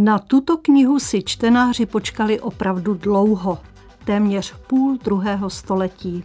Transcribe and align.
Na 0.00 0.18
tuto 0.18 0.56
knihu 0.56 0.98
si 0.98 1.22
čtenáři 1.22 1.86
počkali 1.86 2.40
opravdu 2.40 2.94
dlouho, 2.94 3.58
téměř 4.04 4.54
půl 4.66 4.98
druhého 5.04 5.50
století. 5.50 6.24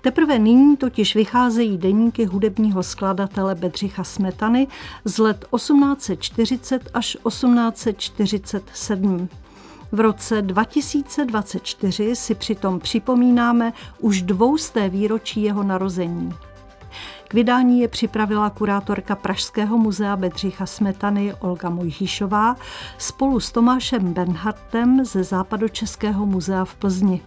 Teprve 0.00 0.38
nyní 0.38 0.76
totiž 0.76 1.14
vycházejí 1.14 1.78
deníky 1.78 2.24
hudebního 2.24 2.82
skladatele 2.82 3.54
Bedřicha 3.54 4.04
Smetany 4.04 4.66
z 5.04 5.18
let 5.18 5.44
1840 5.56 6.90
až 6.94 7.16
1847. 7.28 9.28
V 9.92 10.00
roce 10.00 10.42
2024 10.42 12.16
si 12.16 12.34
přitom 12.34 12.80
připomínáme 12.80 13.72
už 13.98 14.22
dvousté 14.22 14.88
výročí 14.88 15.42
jeho 15.42 15.62
narození. 15.62 16.32
K 17.28 17.34
vydání 17.34 17.80
je 17.80 17.88
připravila 17.88 18.50
kurátorka 18.50 19.16
Pražského 19.16 19.78
muzea 19.78 20.16
Bedřicha 20.16 20.66
Smetany 20.66 21.34
Olga 21.34 21.70
Mojhíšová 21.70 22.56
spolu 22.98 23.40
s 23.40 23.52
Tomášem 23.52 24.12
Bernhardtem 24.12 25.04
ze 25.04 25.24
Západočeského 25.24 26.26
muzea 26.26 26.64
v 26.64 26.74
Plzni. 26.74 27.20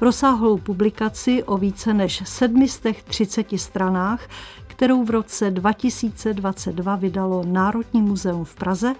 Rozsáhlou 0.00 0.58
publikaci 0.58 1.42
o 1.42 1.58
více 1.58 1.94
než 1.94 2.22
730 2.24 3.46
stranách, 3.56 4.20
kterou 4.66 5.04
v 5.04 5.10
roce 5.10 5.50
2022 5.50 6.96
vydalo 6.96 7.44
Národní 7.46 8.02
muzeum 8.02 8.44
v 8.44 8.54
Praze, 8.54 8.94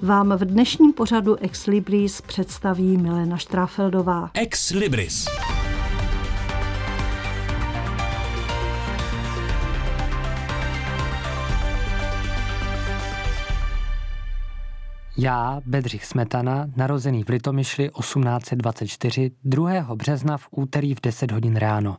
vám 0.00 0.32
v 0.36 0.44
dnešním 0.44 0.92
pořadu 0.92 1.36
Ex 1.36 1.66
Libris 1.66 2.20
představí 2.20 2.96
Milena 2.96 3.36
Štráfeldová. 3.36 4.30
Ex 4.34 4.70
Libris. 4.70 5.26
Já, 15.18 15.60
Bedřich 15.66 16.04
Smetana, 16.04 16.66
narozený 16.76 17.24
v 17.24 17.28
Litomyšli 17.28 17.90
1824, 17.98 19.30
2. 19.44 19.94
března 19.94 20.36
v 20.36 20.48
úterý 20.50 20.94
v 20.94 21.00
10 21.00 21.30
hodin 21.30 21.56
ráno. 21.56 21.96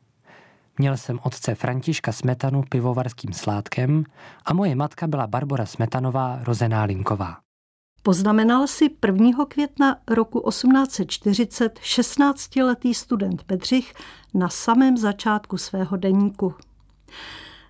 Měl 0.77 0.97
jsem 0.97 1.19
otce 1.23 1.55
Františka 1.55 2.11
Smetanu 2.11 2.63
pivovarským 2.69 3.33
sládkem 3.33 4.03
a 4.45 4.53
moje 4.53 4.75
matka 4.75 5.07
byla 5.07 5.27
Barbara 5.27 5.65
Smetanová, 5.65 6.39
rozená 6.43 6.83
Linková. 6.83 7.37
Poznamenal 8.03 8.67
si 8.67 8.89
1. 9.05 9.45
května 9.47 9.97
roku 10.07 10.49
1840 10.49 11.79
16-letý 11.79 12.93
student 12.93 13.43
Bedřich 13.47 13.93
na 14.33 14.49
samém 14.49 14.97
začátku 14.97 15.57
svého 15.57 15.97
deníku. 15.97 16.53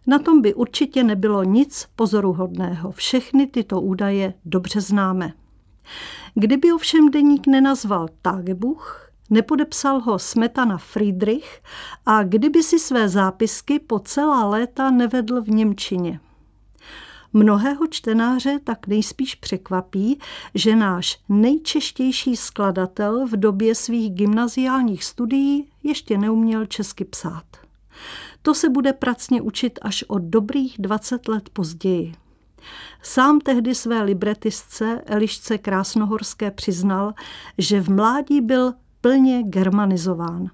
Na 0.09 0.19
tom 0.19 0.41
by 0.41 0.53
určitě 0.53 1.03
nebylo 1.03 1.43
nic 1.43 1.87
pozoruhodného. 1.95 2.91
Všechny 2.91 3.47
tyto 3.47 3.81
údaje 3.81 4.33
dobře 4.45 4.81
známe. 4.81 5.33
Kdyby 6.35 6.71
ovšem 6.71 7.11
deník 7.11 7.47
nenazval 7.47 8.07
Tagebuch, 8.21 9.09
nepodepsal 9.29 9.99
ho 9.99 10.19
Smetana 10.19 10.77
Friedrich 10.77 11.61
a 12.05 12.23
kdyby 12.23 12.63
si 12.63 12.79
své 12.79 13.09
zápisky 13.09 13.79
po 13.79 13.99
celá 13.99 14.45
léta 14.45 14.91
nevedl 14.91 15.41
v 15.41 15.49
Němčině. 15.49 16.19
Mnohého 17.33 17.87
čtenáře 17.87 18.59
tak 18.63 18.87
nejspíš 18.87 19.35
překvapí, 19.35 20.19
že 20.55 20.75
náš 20.75 21.19
nejčeštější 21.29 22.35
skladatel 22.35 23.27
v 23.27 23.31
době 23.31 23.75
svých 23.75 24.13
gymnaziálních 24.13 25.03
studií 25.03 25.69
ještě 25.83 26.17
neuměl 26.17 26.65
česky 26.65 27.05
psát. 27.05 27.45
To 28.41 28.53
se 28.53 28.69
bude 28.69 28.93
pracně 28.93 29.41
učit 29.41 29.79
až 29.81 30.03
o 30.07 30.19
dobrých 30.19 30.75
20 30.79 31.27
let 31.27 31.49
později. 31.49 32.13
Sám 33.01 33.39
tehdy 33.39 33.75
své 33.75 34.01
libretistce 34.01 35.01
Elišce 35.05 35.57
Krásnohorské 35.57 36.51
přiznal, 36.51 37.13
že 37.57 37.81
v 37.81 37.89
mládí 37.89 38.41
byl 38.41 38.73
plně 39.01 39.43
germanizován. 39.43 40.49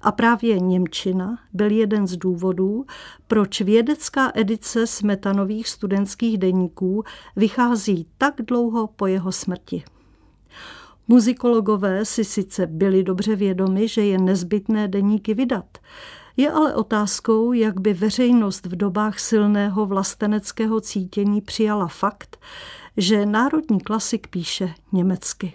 A 0.00 0.12
právě 0.12 0.60
Němčina 0.60 1.38
byl 1.52 1.70
jeden 1.70 2.06
z 2.06 2.16
důvodů, 2.16 2.84
proč 3.26 3.60
vědecká 3.60 4.32
edice 4.34 4.86
smetanových 4.86 5.68
studentských 5.68 6.38
deníků 6.38 7.04
vychází 7.36 8.06
tak 8.18 8.34
dlouho 8.46 8.86
po 8.86 9.06
jeho 9.06 9.32
smrti. 9.32 9.84
Muzikologové 11.08 12.04
si 12.04 12.24
sice 12.24 12.66
byli 12.66 13.02
dobře 13.02 13.36
vědomi, 13.36 13.88
že 13.88 14.04
je 14.04 14.18
nezbytné 14.18 14.88
deníky 14.88 15.34
vydat, 15.34 15.78
je 16.36 16.50
ale 16.50 16.74
otázkou, 16.74 17.52
jak 17.52 17.80
by 17.80 17.94
veřejnost 17.94 18.66
v 18.66 18.76
dobách 18.76 19.18
silného 19.18 19.86
vlasteneckého 19.86 20.80
cítění 20.80 21.40
přijala 21.40 21.86
fakt, 21.86 22.38
že 22.96 23.26
národní 23.26 23.80
klasik 23.80 24.28
píše 24.28 24.74
německy. 24.92 25.52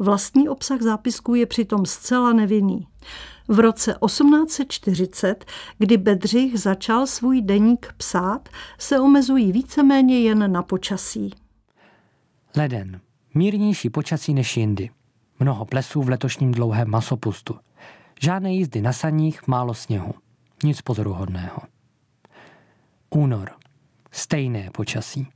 Vlastní 0.00 0.48
obsah 0.48 0.80
zápisků 0.80 1.34
je 1.34 1.46
přitom 1.46 1.86
zcela 1.86 2.32
nevinný. 2.32 2.86
V 3.48 3.60
roce 3.60 3.96
1840, 4.06 5.44
kdy 5.78 5.96
Bedřich 5.96 6.60
začal 6.60 7.06
svůj 7.06 7.42
deník 7.42 7.94
psát, 7.96 8.48
se 8.78 9.00
omezují 9.00 9.52
víceméně 9.52 10.20
jen 10.20 10.52
na 10.52 10.62
počasí. 10.62 11.30
Leden. 12.56 13.00
Mírnější 13.34 13.90
počasí 13.90 14.34
než 14.34 14.56
jindy. 14.56 14.90
Mnoho 15.40 15.64
plesů 15.64 16.02
v 16.02 16.08
letošním 16.08 16.52
dlouhém 16.52 16.90
masopustu. 16.90 17.54
Žádné 18.20 18.54
jízdy 18.54 18.82
na 18.82 18.92
saních, 18.92 19.46
málo 19.46 19.74
sněhu. 19.74 20.14
Nic 20.64 20.80
pozoruhodného. 20.80 21.58
Únor. 23.10 23.50
Stejné 24.10 24.70
počasí. 24.70 25.28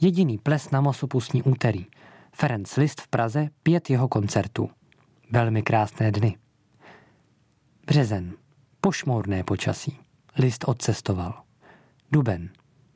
Jediný 0.00 0.38
ples 0.38 0.70
na 0.70 0.80
masopustní 0.80 1.42
úterý. 1.42 1.86
Ferenc 2.32 2.76
List 2.76 3.00
v 3.00 3.08
Praze, 3.08 3.48
pět 3.62 3.90
jeho 3.90 4.08
koncertů. 4.08 4.70
Velmi 5.30 5.62
krásné 5.62 6.12
dny. 6.12 6.36
Březen. 7.86 8.32
Pošmourné 8.80 9.44
počasí. 9.44 9.98
List 10.38 10.64
odcestoval. 10.68 11.42
Duben. 12.12 12.50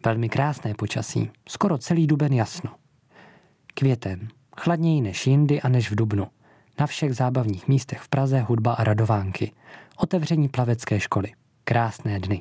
Velmi 0.05 0.29
krásné 0.29 0.75
počasí. 0.75 1.31
Skoro 1.49 1.79
celý 1.79 2.07
duben 2.07 2.33
jasno. 2.33 2.71
Květen. 3.75 4.29
Chladněji 4.57 5.01
než 5.01 5.27
jindy 5.27 5.63
a 5.63 5.69
než 5.69 5.91
v 5.91 5.95
dubnu. 5.95 6.27
Na 6.81 6.87
všech 6.87 7.15
zábavních 7.15 7.69
místech 7.69 8.01
v 8.01 8.09
Praze 8.09 8.41
hudba 8.41 8.73
a 8.73 8.85
radovánky. 8.85 9.53
Otevření 9.97 10.49
plavecké 10.49 11.01
školy. 11.01 11.33
Krásné 11.65 12.21
dny. 12.21 12.41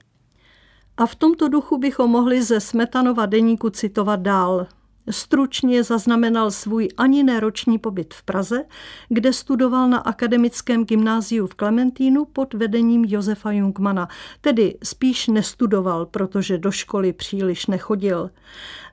A 0.97 1.05
v 1.05 1.15
tomto 1.15 1.49
duchu 1.49 1.77
bychom 1.77 2.11
mohli 2.11 2.43
ze 2.43 2.59
Smetanova 2.59 3.25
deníku 3.25 3.69
citovat 3.69 4.19
dál. 4.19 4.67
Stručně 5.09 5.83
zaznamenal 5.83 6.51
svůj 6.51 6.87
ani 6.97 7.23
neroční 7.23 7.79
pobyt 7.79 8.13
v 8.13 8.23
Praze, 8.23 8.65
kde 9.09 9.33
studoval 9.33 9.89
na 9.89 9.97
akademickém 9.97 10.85
gymnáziu 10.85 11.47
v 11.47 11.55
Klementínu 11.55 12.25
pod 12.25 12.53
vedením 12.53 13.05
Josefa 13.05 13.51
Jungmana, 13.51 14.07
tedy 14.41 14.77
spíš 14.83 15.27
nestudoval, 15.27 16.05
protože 16.05 16.57
do 16.57 16.71
školy 16.71 17.13
příliš 17.13 17.65
nechodil. 17.65 18.29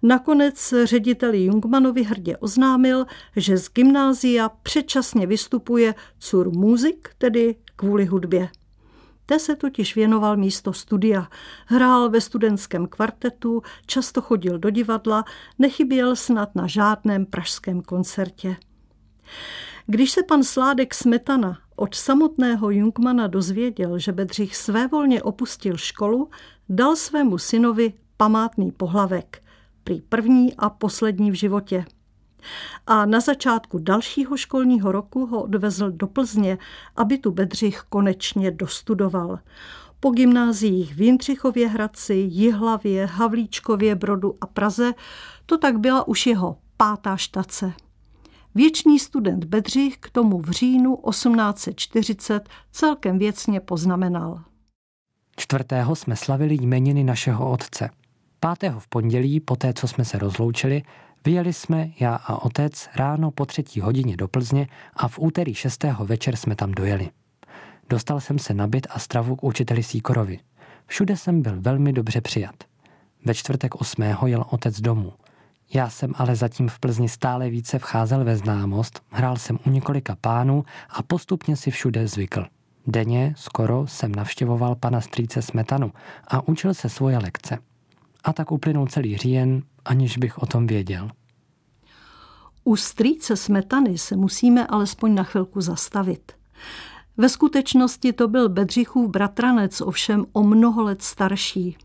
Nakonec 0.02 0.74
řediteli 0.84 1.44
Jungmanovi 1.44 2.02
hrdě 2.02 2.36
oznámil, 2.36 3.06
že 3.36 3.56
z 3.56 3.68
gymnázia 3.68 4.48
předčasně 4.62 5.26
vystupuje 5.26 5.94
cur 6.18 6.50
muzik, 6.50 7.08
tedy 7.18 7.54
kvůli 7.76 8.04
hudbě. 8.04 8.48
Té 9.30 9.38
se 9.38 9.56
totiž 9.56 9.94
věnoval 9.94 10.36
místo 10.36 10.72
studia. 10.72 11.28
Hrál 11.66 12.10
ve 12.10 12.20
studentském 12.20 12.86
kvartetu, 12.86 13.62
často 13.86 14.22
chodil 14.22 14.58
do 14.58 14.70
divadla, 14.70 15.24
nechyběl 15.58 16.16
snad 16.16 16.54
na 16.54 16.66
žádném 16.66 17.26
pražském 17.26 17.82
koncertě. 17.82 18.56
Když 19.86 20.10
se 20.10 20.22
pan 20.22 20.42
Sládek 20.42 20.94
Smetana 20.94 21.58
od 21.76 21.94
samotného 21.94 22.70
Jungmana 22.70 23.26
dozvěděl, 23.26 23.98
že 23.98 24.12
Bedřich 24.12 24.56
svévolně 24.56 25.22
opustil 25.22 25.76
školu, 25.76 26.30
dal 26.68 26.96
svému 26.96 27.38
synovi 27.38 27.92
památný 28.16 28.72
pohlavek, 28.72 29.42
prý 29.84 30.00
první 30.00 30.54
a 30.56 30.70
poslední 30.70 31.30
v 31.30 31.34
životě– 31.34 31.84
a 32.86 33.06
na 33.06 33.20
začátku 33.20 33.78
dalšího 33.78 34.36
školního 34.36 34.92
roku 34.92 35.26
ho 35.26 35.42
odvezl 35.42 35.90
do 35.90 36.06
Plzně, 36.06 36.58
aby 36.96 37.18
tu 37.18 37.30
Bedřich 37.30 37.82
konečně 37.88 38.50
dostudoval. 38.50 39.38
Po 40.00 40.10
gymnáziích 40.10 40.94
v 40.94 41.00
Jindřichově 41.00 41.68
Hradci, 41.68 42.14
Jihlavě, 42.14 43.06
Havlíčkově, 43.06 43.94
Brodu 43.94 44.36
a 44.40 44.46
Praze 44.46 44.94
to 45.46 45.58
tak 45.58 45.78
byla 45.78 46.08
už 46.08 46.26
jeho 46.26 46.56
pátá 46.76 47.16
štace. 47.16 47.72
Věčný 48.54 48.98
student 48.98 49.44
Bedřich 49.44 49.98
k 49.98 50.10
tomu 50.10 50.40
v 50.40 50.50
říjnu 50.50 50.98
1840 51.10 52.48
celkem 52.70 53.18
věcně 53.18 53.60
poznamenal. 53.60 54.42
Čtvrtého 55.36 55.96
jsme 55.96 56.16
slavili 56.16 56.54
jmeniny 56.60 57.04
našeho 57.04 57.50
otce. 57.50 57.90
Pátého 58.40 58.80
v 58.80 58.88
pondělí, 58.88 59.40
poté 59.40 59.72
co 59.72 59.88
jsme 59.88 60.04
se 60.04 60.18
rozloučili, 60.18 60.82
Vyjeli 61.24 61.52
jsme, 61.52 61.90
já 62.00 62.14
a 62.14 62.44
otec, 62.44 62.88
ráno 62.96 63.30
po 63.30 63.46
třetí 63.46 63.80
hodině 63.80 64.16
do 64.16 64.28
Plzně 64.28 64.66
a 64.96 65.08
v 65.08 65.18
úterý 65.18 65.54
6. 65.54 65.84
večer 66.04 66.36
jsme 66.36 66.56
tam 66.56 66.72
dojeli. 66.72 67.10
Dostal 67.90 68.20
jsem 68.20 68.38
se 68.38 68.54
na 68.54 68.66
byt 68.66 68.86
a 68.90 68.98
stravu 68.98 69.36
k 69.36 69.44
učiteli 69.44 69.82
Síkorovi. 69.82 70.38
Všude 70.86 71.16
jsem 71.16 71.42
byl 71.42 71.60
velmi 71.60 71.92
dobře 71.92 72.20
přijat. 72.20 72.54
Ve 73.24 73.34
čtvrtek 73.34 73.74
8. 73.74 74.02
jel 74.26 74.44
otec 74.50 74.80
domů. 74.80 75.12
Já 75.74 75.90
jsem 75.90 76.12
ale 76.16 76.36
zatím 76.36 76.68
v 76.68 76.78
Plzni 76.78 77.08
stále 77.08 77.50
více 77.50 77.78
vcházel 77.78 78.24
ve 78.24 78.36
známost, 78.36 79.02
hrál 79.10 79.36
jsem 79.36 79.58
u 79.66 79.70
několika 79.70 80.16
pánů 80.20 80.64
a 80.90 81.02
postupně 81.02 81.56
si 81.56 81.70
všude 81.70 82.06
zvykl. 82.06 82.46
Denně 82.86 83.34
skoro 83.36 83.86
jsem 83.86 84.14
navštěvoval 84.14 84.74
pana 84.74 85.00
strýce 85.00 85.42
Smetanu 85.42 85.92
a 86.28 86.48
učil 86.48 86.74
se 86.74 86.88
svoje 86.88 87.18
lekce. 87.18 87.58
A 88.24 88.32
tak 88.32 88.52
uplynul 88.52 88.86
celý 88.86 89.16
říjen, 89.16 89.62
aniž 89.84 90.18
bych 90.18 90.38
o 90.38 90.46
tom 90.46 90.66
věděl. 90.66 91.10
U 92.64 92.76
strýce 92.76 93.36
Smetany 93.36 93.98
se 93.98 94.16
musíme 94.16 94.66
alespoň 94.66 95.14
na 95.14 95.22
chvilku 95.22 95.60
zastavit. 95.60 96.32
Ve 97.16 97.28
skutečnosti 97.28 98.12
to 98.12 98.28
byl 98.28 98.48
Bedřichův 98.48 99.10
bratranec, 99.10 99.80
ovšem 99.80 100.26
o 100.32 100.42
mnoho 100.42 100.82
let 100.82 101.02
starší. 101.02 101.76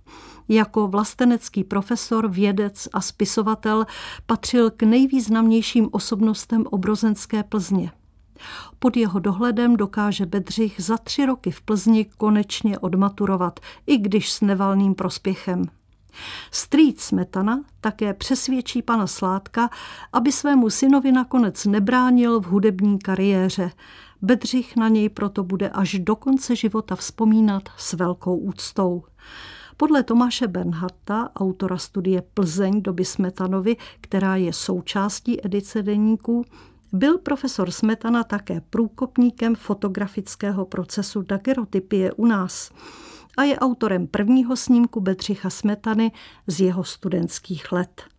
Jako 0.50 0.88
vlastenecký 0.88 1.64
profesor, 1.64 2.30
vědec 2.30 2.88
a 2.94 3.02
spisovatel 3.02 3.86
patřil 4.26 4.72
k 4.72 4.84
nejvýznamnějším 4.84 5.90
osobnostem 5.92 6.64
obrozenské 6.70 7.44
Plzně. 7.44 7.92
Pod 8.80 8.98
jeho 8.98 9.20
dohledem 9.20 9.76
dokáže 9.76 10.26
Bedřich 10.26 10.76
za 10.82 10.98
tři 10.98 11.26
roky 11.26 11.52
v 11.52 11.62
Plzni 11.62 12.06
konečně 12.06 12.80
odmaturovat, 12.80 13.60
i 13.88 13.98
když 13.98 14.32
s 14.32 14.42
nevalným 14.42 14.96
prospěchem. 14.96 15.66
Strýc 16.52 17.02
Smetana 17.02 17.64
také 17.82 18.14
přesvědčí 18.14 18.82
pana 18.82 19.08
Sládka, 19.08 19.70
aby 20.14 20.32
svému 20.32 20.70
synovi 20.70 21.12
nakonec 21.12 21.66
nebránil 21.66 22.40
v 22.40 22.46
hudební 22.46 23.00
kariéře. 23.00 23.72
Bedřich 24.22 24.76
na 24.76 24.88
něj 24.88 25.10
proto 25.10 25.44
bude 25.44 25.70
až 25.70 26.00
do 26.00 26.16
konce 26.16 26.56
života 26.56 26.96
vzpomínat 26.96 27.70
s 27.78 27.94
velkou 27.94 28.38
úctou. 28.38 29.04
Podle 29.78 30.04
Tomáše 30.04 30.48
Bernharta, 30.48 31.30
autora 31.36 31.78
studie 31.78 32.22
Plzeň 32.34 32.82
doby 32.82 33.06
Smetanovi, 33.06 33.78
která 34.02 34.36
je 34.36 34.54
součástí 34.54 35.46
edice 35.46 35.84
deníku, 35.84 36.46
byl 36.94 37.18
profesor 37.18 37.72
Smetana 37.72 38.24
také 38.24 38.62
průkopníkem 38.70 39.56
fotografického 39.56 40.66
procesu 40.66 41.22
dagerotypie 41.22 42.14
u 42.14 42.26
nás 42.26 42.72
a 43.38 43.44
je 43.44 43.60
autorem 43.60 44.08
prvního 44.08 44.56
snímku 44.56 45.02
Bedřicha 45.02 45.50
Smetany 45.50 46.12
z 46.48 46.62
jeho 46.62 46.84
studentských 46.84 47.72
let. 47.72 48.15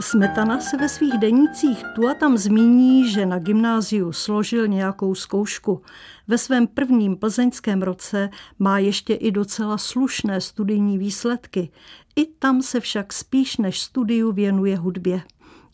Smetana 0.00 0.60
se 0.60 0.76
ve 0.76 0.88
svých 0.88 1.18
denících 1.18 1.84
tu 1.94 2.08
a 2.08 2.14
tam 2.14 2.36
zmíní, 2.36 3.10
že 3.10 3.26
na 3.26 3.38
gymnáziu 3.38 4.12
složil 4.12 4.66
nějakou 4.66 5.14
zkoušku. 5.14 5.82
Ve 6.28 6.38
svém 6.38 6.66
prvním 6.66 7.16
plzeňském 7.16 7.82
roce 7.82 8.30
má 8.58 8.78
ještě 8.78 9.14
i 9.14 9.30
docela 9.30 9.78
slušné 9.78 10.40
studijní 10.40 10.98
výsledky. 10.98 11.70
I 12.16 12.26
tam 12.26 12.62
se 12.62 12.80
však 12.80 13.12
spíš 13.12 13.56
než 13.56 13.80
studiu 13.80 14.32
věnuje 14.32 14.76
hudbě. 14.76 15.22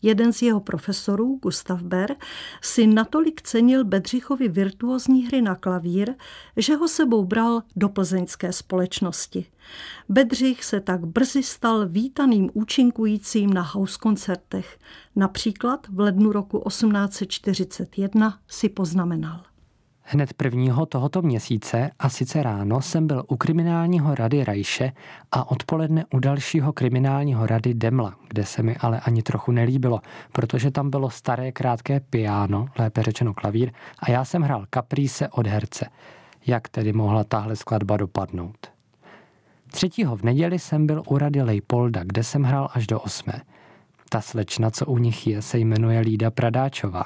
Jeden 0.03 0.33
z 0.33 0.41
jeho 0.41 0.59
profesorů, 0.59 1.39
Gustav 1.41 1.81
Ber, 1.81 2.15
si 2.61 2.87
natolik 2.87 3.41
cenil 3.41 3.83
Bedřichovi 3.83 4.47
virtuózní 4.47 5.25
hry 5.27 5.41
na 5.41 5.55
klavír, 5.55 6.15
že 6.57 6.75
ho 6.75 6.87
sebou 6.87 7.25
bral 7.25 7.63
do 7.75 7.89
plzeňské 7.89 8.53
společnosti. 8.53 9.45
Bedřich 10.09 10.63
se 10.63 10.79
tak 10.79 11.05
brzy 11.05 11.43
stal 11.43 11.87
vítaným 11.87 12.49
účinkujícím 12.53 13.53
na 13.53 13.61
house 13.61 13.97
koncertech. 14.01 14.79
Například 15.15 15.87
v 15.87 15.99
lednu 15.99 16.31
roku 16.31 16.63
1841 16.67 18.39
si 18.47 18.69
poznamenal. 18.69 19.52
Hned 20.05 20.33
prvního 20.33 20.85
tohoto 20.85 21.21
měsíce 21.21 21.91
a 21.99 22.09
sice 22.09 22.43
ráno 22.43 22.81
jsem 22.81 23.07
byl 23.07 23.23
u 23.27 23.37
kriminálního 23.37 24.15
rady 24.15 24.43
Rajše 24.43 24.91
a 25.31 25.51
odpoledne 25.51 26.05
u 26.13 26.19
dalšího 26.19 26.73
kriminálního 26.73 27.47
rady 27.47 27.73
Demla, 27.73 28.15
kde 28.27 28.45
se 28.45 28.63
mi 28.63 28.75
ale 28.75 28.99
ani 28.99 29.23
trochu 29.23 29.51
nelíbilo, 29.51 30.01
protože 30.31 30.71
tam 30.71 30.89
bylo 30.89 31.09
staré 31.09 31.51
krátké 31.51 31.99
piano, 31.99 32.67
lépe 32.79 33.03
řečeno 33.03 33.33
klavír, 33.33 33.71
a 33.99 34.11
já 34.11 34.25
jsem 34.25 34.41
hrál 34.41 34.65
kapríse 34.69 35.27
od 35.27 35.47
herce. 35.47 35.89
Jak 36.47 36.67
tedy 36.69 36.93
mohla 36.93 37.23
tahle 37.23 37.55
skladba 37.55 37.97
dopadnout? 37.97 38.67
Třetího 39.71 40.15
v 40.15 40.23
neděli 40.23 40.59
jsem 40.59 40.87
byl 40.87 41.03
u 41.07 41.17
rady 41.17 41.41
Lejpolda, 41.41 42.03
kde 42.03 42.23
jsem 42.23 42.43
hrál 42.43 42.69
až 42.73 42.87
do 42.87 42.99
osmé. 42.99 43.41
Ta 44.09 44.21
slečna, 44.21 44.71
co 44.71 44.85
u 44.85 44.97
nich 44.97 45.27
je, 45.27 45.41
se 45.41 45.59
jmenuje 45.59 45.99
Lída 45.99 46.31
Pradáčová. 46.31 47.03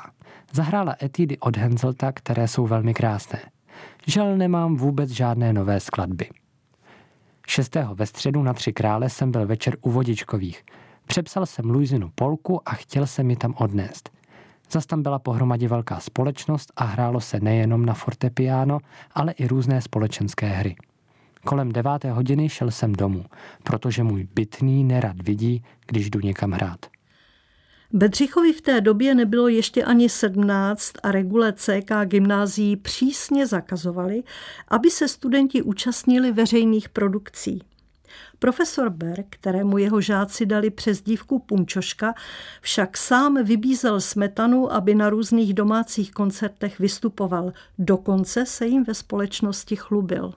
Zahrála 0.51 0.95
etidy 1.03 1.37
od 1.37 1.57
Henzelta, 1.57 2.11
které 2.11 2.47
jsou 2.47 2.67
velmi 2.67 2.93
krásné. 2.93 3.39
Žel 4.07 4.37
nemám 4.37 4.75
vůbec 4.75 5.09
žádné 5.09 5.53
nové 5.53 5.79
skladby. 5.79 6.29
6. 7.47 7.77
ve 7.93 8.05
středu 8.05 8.43
na 8.43 8.53
Tři 8.53 8.73
krále 8.73 9.09
jsem 9.09 9.31
byl 9.31 9.47
večer 9.47 9.77
u 9.81 9.91
Vodičkových. 9.91 10.63
Přepsal 11.07 11.45
jsem 11.45 11.69
Luizinu 11.69 12.11
Polku 12.15 12.69
a 12.69 12.73
chtěl 12.73 13.07
jsem 13.07 13.27
mi 13.27 13.35
tam 13.35 13.53
odnést. 13.57 14.09
Zas 14.71 14.85
tam 14.85 15.03
byla 15.03 15.19
pohromadě 15.19 15.67
velká 15.67 15.99
společnost 15.99 16.73
a 16.75 16.83
hrálo 16.83 17.21
se 17.21 17.39
nejenom 17.39 17.85
na 17.85 17.93
fortepiano, 17.93 18.79
ale 19.11 19.31
i 19.31 19.47
různé 19.47 19.81
společenské 19.81 20.47
hry. 20.47 20.75
Kolem 21.45 21.71
deváté 21.71 22.11
hodiny 22.11 22.49
šel 22.49 22.71
jsem 22.71 22.93
domů, 22.93 23.25
protože 23.63 24.03
můj 24.03 24.27
bytný 24.35 24.83
nerad 24.83 25.21
vidí, 25.21 25.63
když 25.87 26.09
jdu 26.09 26.19
někam 26.19 26.51
hrát. 26.51 26.79
Bedřichovi 27.93 28.53
v 28.53 28.61
té 28.61 28.81
době 28.81 29.15
nebylo 29.15 29.47
ještě 29.47 29.83
ani 29.83 30.09
17 30.09 30.93
a 31.03 31.11
regule 31.11 31.53
CK 31.53 31.91
gymnázií 32.05 32.75
přísně 32.75 33.47
zakazovaly, 33.47 34.23
aby 34.67 34.91
se 34.91 35.07
studenti 35.07 35.61
účastnili 35.61 36.31
veřejných 36.31 36.89
produkcí. 36.89 37.61
Profesor 38.39 38.89
Berg, 38.89 39.25
kterému 39.29 39.77
jeho 39.77 40.01
žáci 40.01 40.45
dali 40.45 40.69
přezdívku 40.69 41.39
Punčoška, 41.39 42.13
však 42.61 42.97
sám 42.97 43.43
vybízel 43.43 44.01
Smetanu, 44.01 44.73
aby 44.73 44.95
na 44.95 45.09
různých 45.09 45.53
domácích 45.53 46.11
koncertech 46.11 46.79
vystupoval. 46.79 47.53
Dokonce 47.79 48.45
se 48.45 48.67
jim 48.67 48.83
ve 48.83 48.93
společnosti 48.93 49.75
chlubil. 49.75 50.33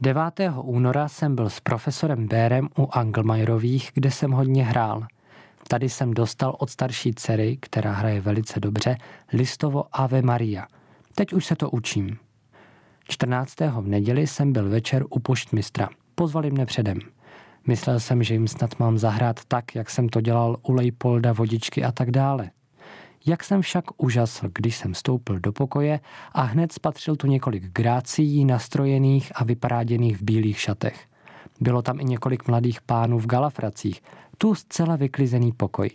9. 0.00 0.22
února 0.62 1.08
jsem 1.08 1.34
byl 1.34 1.50
s 1.50 1.60
profesorem 1.60 2.28
Bérem 2.28 2.68
u 2.78 2.88
Anglmajerových, 2.92 3.90
kde 3.94 4.10
jsem 4.10 4.30
hodně 4.30 4.64
hrál– 4.64 5.06
Tady 5.68 5.88
jsem 5.88 6.14
dostal 6.14 6.56
od 6.58 6.70
starší 6.70 7.14
dcery, 7.14 7.56
která 7.60 7.92
hraje 7.92 8.20
velice 8.20 8.60
dobře, 8.60 8.96
listovo 9.32 9.84
Ave 9.92 10.22
Maria. 10.22 10.66
Teď 11.14 11.32
už 11.32 11.46
se 11.46 11.56
to 11.56 11.70
učím. 11.70 12.16
14. 13.08 13.60
v 13.60 13.88
neděli 13.88 14.26
jsem 14.26 14.52
byl 14.52 14.68
večer 14.68 15.04
u 15.10 15.20
poštmistra. 15.20 15.88
Pozvali 16.14 16.50
mne 16.50 16.66
předem. 16.66 16.98
Myslel 17.66 18.00
jsem, 18.00 18.22
že 18.22 18.34
jim 18.34 18.48
snad 18.48 18.78
mám 18.78 18.98
zahrát 18.98 19.40
tak, 19.48 19.74
jak 19.74 19.90
jsem 19.90 20.08
to 20.08 20.20
dělal 20.20 20.56
u 20.62 20.72
Lejpolda, 20.72 21.32
vodičky 21.32 21.84
a 21.84 21.92
tak 21.92 22.10
dále. 22.10 22.50
Jak 23.26 23.44
jsem 23.44 23.62
však 23.62 23.84
úžasl, 23.96 24.48
když 24.54 24.76
jsem 24.76 24.92
vstoupil 24.92 25.40
do 25.40 25.52
pokoje 25.52 26.00
a 26.32 26.42
hned 26.42 26.72
spatřil 26.72 27.16
tu 27.16 27.26
několik 27.26 27.64
grácií 27.64 28.44
nastrojených 28.44 29.32
a 29.34 29.44
vyparáděných 29.44 30.18
v 30.18 30.22
bílých 30.22 30.60
šatech. 30.60 31.06
Bylo 31.60 31.82
tam 31.82 32.00
i 32.00 32.04
několik 32.04 32.48
mladých 32.48 32.80
pánů 32.80 33.18
v 33.18 33.26
galafracích, 33.26 34.02
tu 34.38 34.54
zcela 34.54 34.96
vyklizený 34.96 35.52
pokoj. 35.52 35.90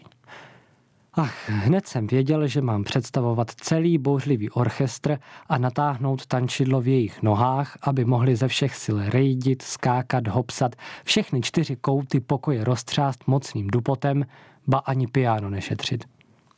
Ach, 1.13 1.49
hned 1.49 1.87
jsem 1.87 2.07
věděl, 2.07 2.47
že 2.47 2.61
mám 2.61 2.83
představovat 2.83 3.51
celý 3.51 3.97
bouřlivý 3.97 4.49
orchestr 4.49 5.17
a 5.49 5.57
natáhnout 5.57 6.25
tančidlo 6.25 6.81
v 6.81 6.87
jejich 6.87 7.21
nohách, 7.21 7.77
aby 7.81 8.05
mohli 8.05 8.35
ze 8.35 8.47
všech 8.47 8.75
sil 8.83 8.97
rejdit, 9.09 9.61
skákat, 9.61 10.27
hopsat, 10.27 10.75
všechny 11.03 11.41
čtyři 11.41 11.75
kouty 11.75 12.19
pokoje 12.19 12.63
roztřást 12.63 13.27
mocným 13.27 13.67
dupotem, 13.67 14.25
ba 14.67 14.77
ani 14.77 15.07
piano 15.07 15.49
nešetřit. 15.49 16.03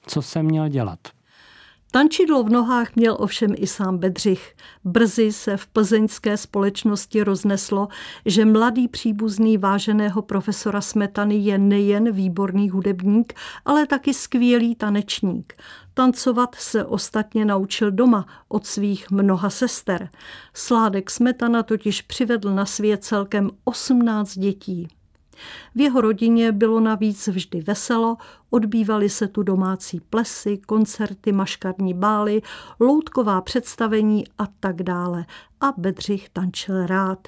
Co 0.07 0.21
jsem 0.21 0.45
měl 0.45 0.67
dělat? 0.69 0.99
Tančidlo 1.95 2.43
v 2.43 2.49
nohách 2.49 2.95
měl 2.95 3.17
ovšem 3.19 3.53
i 3.57 3.67
sám 3.67 3.97
Bedřich. 3.97 4.55
Brzy 4.83 5.31
se 5.31 5.57
v 5.57 5.67
plzeňské 5.67 6.37
společnosti 6.37 7.23
rozneslo, 7.23 7.87
že 8.25 8.45
mladý 8.45 8.87
příbuzný 8.87 9.57
váženého 9.57 10.21
profesora 10.21 10.81
Smetany 10.81 11.35
je 11.35 11.57
nejen 11.57 12.11
výborný 12.11 12.69
hudebník, 12.69 13.33
ale 13.65 13.87
taky 13.87 14.13
skvělý 14.13 14.75
tanečník. 14.75 15.53
Tancovat 15.93 16.55
se 16.55 16.85
ostatně 16.85 17.45
naučil 17.45 17.91
doma 17.91 18.25
od 18.47 18.65
svých 18.65 19.11
mnoha 19.11 19.49
sester. 19.49 20.09
Sládek 20.53 21.11
Smetana 21.11 21.63
totiž 21.63 22.01
přivedl 22.01 22.53
na 22.53 22.65
svět 22.65 23.03
celkem 23.03 23.49
18 23.63 24.37
dětí. 24.37 24.87
V 25.75 25.81
jeho 25.81 26.01
rodině 26.01 26.51
bylo 26.51 26.79
navíc 26.79 27.27
vždy 27.27 27.61
veselo, 27.61 28.17
odbývaly 28.49 29.09
se 29.09 29.27
tu 29.27 29.43
domácí 29.43 29.99
plesy, 29.99 30.57
koncerty, 30.57 31.31
maškarní 31.31 31.93
bály, 31.93 32.41
loutková 32.79 33.41
představení 33.41 34.23
a 34.37 34.47
tak 34.59 34.83
dále. 34.83 35.25
A 35.61 35.73
Bedřich 35.77 36.29
tančil 36.29 36.85
rád. 36.85 37.27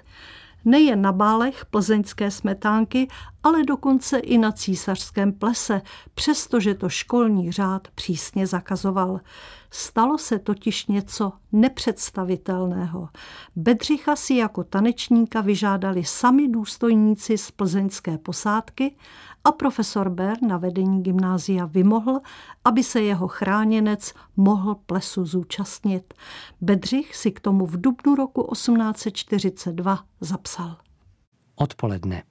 Nejen 0.67 1.01
na 1.01 1.11
bálech 1.11 1.65
plzeňské 1.65 2.31
smetánky, 2.31 3.07
ale 3.43 3.63
dokonce 3.63 4.17
i 4.17 4.37
na 4.37 4.51
císařském 4.51 5.33
plese, 5.33 5.81
přestože 6.13 6.73
to 6.73 6.89
školní 6.89 7.51
řád 7.51 7.87
přísně 7.95 8.47
zakazoval. 8.47 9.19
Stalo 9.71 10.17
se 10.17 10.39
totiž 10.39 10.87
něco 10.87 11.31
nepředstavitelného. 11.51 13.09
Bedřicha 13.55 14.15
si 14.15 14.35
jako 14.35 14.63
tanečníka 14.63 15.41
vyžádali 15.41 16.03
sami 16.03 16.47
důstojníci 16.47 17.37
z 17.37 17.51
plzeňské 17.51 18.17
posádky 18.17 18.95
a 19.47 19.51
profesor 19.51 20.09
Ber 20.09 20.41
na 20.41 20.57
vedení 20.57 21.03
gymnázia 21.03 21.65
vymohl, 21.65 22.19
aby 22.65 22.83
se 22.83 23.01
jeho 23.01 23.27
chráněnec 23.27 24.13
mohl 24.37 24.75
plesu 24.75 25.25
zúčastnit. 25.25 26.13
Bedřich 26.61 27.15
si 27.15 27.31
k 27.31 27.39
tomu 27.39 27.65
v 27.65 27.81
dubnu 27.81 28.15
roku 28.15 28.49
1842 28.53 30.03
zapsal. 30.21 30.77
Odpoledne. 31.55 32.23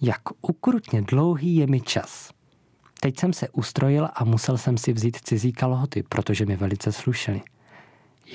Jak 0.00 0.22
ukrutně 0.40 1.02
dlouhý 1.02 1.56
je 1.56 1.66
mi 1.66 1.80
čas. 1.80 2.30
Teď 3.00 3.18
jsem 3.18 3.32
se 3.32 3.48
ustrojil 3.48 4.08
a 4.14 4.24
musel 4.24 4.58
jsem 4.58 4.78
si 4.78 4.92
vzít 4.92 5.16
cizí 5.16 5.52
kalhoty, 5.52 6.02
protože 6.02 6.46
mi 6.46 6.56
velice 6.56 6.92
slušely. 6.92 7.42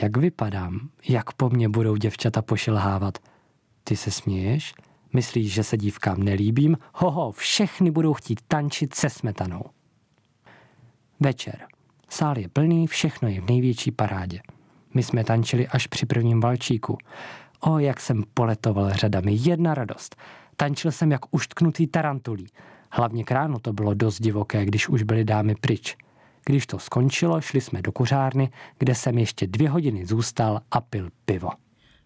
Jak 0.01 0.17
vypadám? 0.17 0.89
Jak 1.09 1.33
po 1.33 1.49
mně 1.49 1.69
budou 1.69 1.95
děvčata 1.95 2.41
pošilhávat? 2.41 3.17
Ty 3.83 3.95
se 3.95 4.11
směješ? 4.11 4.73
Myslíš, 5.13 5.53
že 5.53 5.63
se 5.63 5.77
dívkám 5.77 6.23
nelíbím? 6.23 6.77
Hoho, 6.93 7.31
všechny 7.31 7.91
budou 7.91 8.13
chtít 8.13 8.39
tančit 8.47 8.93
se 8.95 9.09
smetanou. 9.09 9.63
Večer. 11.19 11.67
Sál 12.09 12.37
je 12.37 12.49
plný, 12.49 12.87
všechno 12.87 13.27
je 13.27 13.41
v 13.41 13.49
největší 13.49 13.91
parádě. 13.91 14.41
My 14.93 15.03
jsme 15.03 15.23
tančili 15.23 15.67
až 15.67 15.87
při 15.87 16.05
prvním 16.05 16.41
valčíku. 16.41 16.97
O, 17.59 17.79
jak 17.79 17.99
jsem 17.99 18.23
poletoval 18.33 18.93
řadami, 18.93 19.31
jedna 19.39 19.73
radost. 19.73 20.15
Tančil 20.55 20.91
jsem 20.91 21.11
jak 21.11 21.35
uštknutý 21.35 21.87
tarantulí. 21.87 22.47
Hlavně 22.91 23.23
k 23.23 23.31
ránu 23.31 23.59
to 23.59 23.73
bylo 23.73 23.93
dost 23.93 24.21
divoké, 24.21 24.65
když 24.65 24.89
už 24.89 25.03
byly 25.03 25.23
dámy 25.23 25.55
pryč. 25.55 25.97
Když 26.45 26.67
to 26.67 26.79
skončilo, 26.79 27.41
šli 27.41 27.61
jsme 27.61 27.81
do 27.81 27.91
kuřárny, 27.91 28.51
kde 28.79 28.95
jsem 28.95 29.17
ještě 29.17 29.47
dvě 29.47 29.69
hodiny 29.69 30.05
zůstal 30.05 30.61
a 30.71 30.81
pil 30.81 31.09
pivo. 31.25 31.49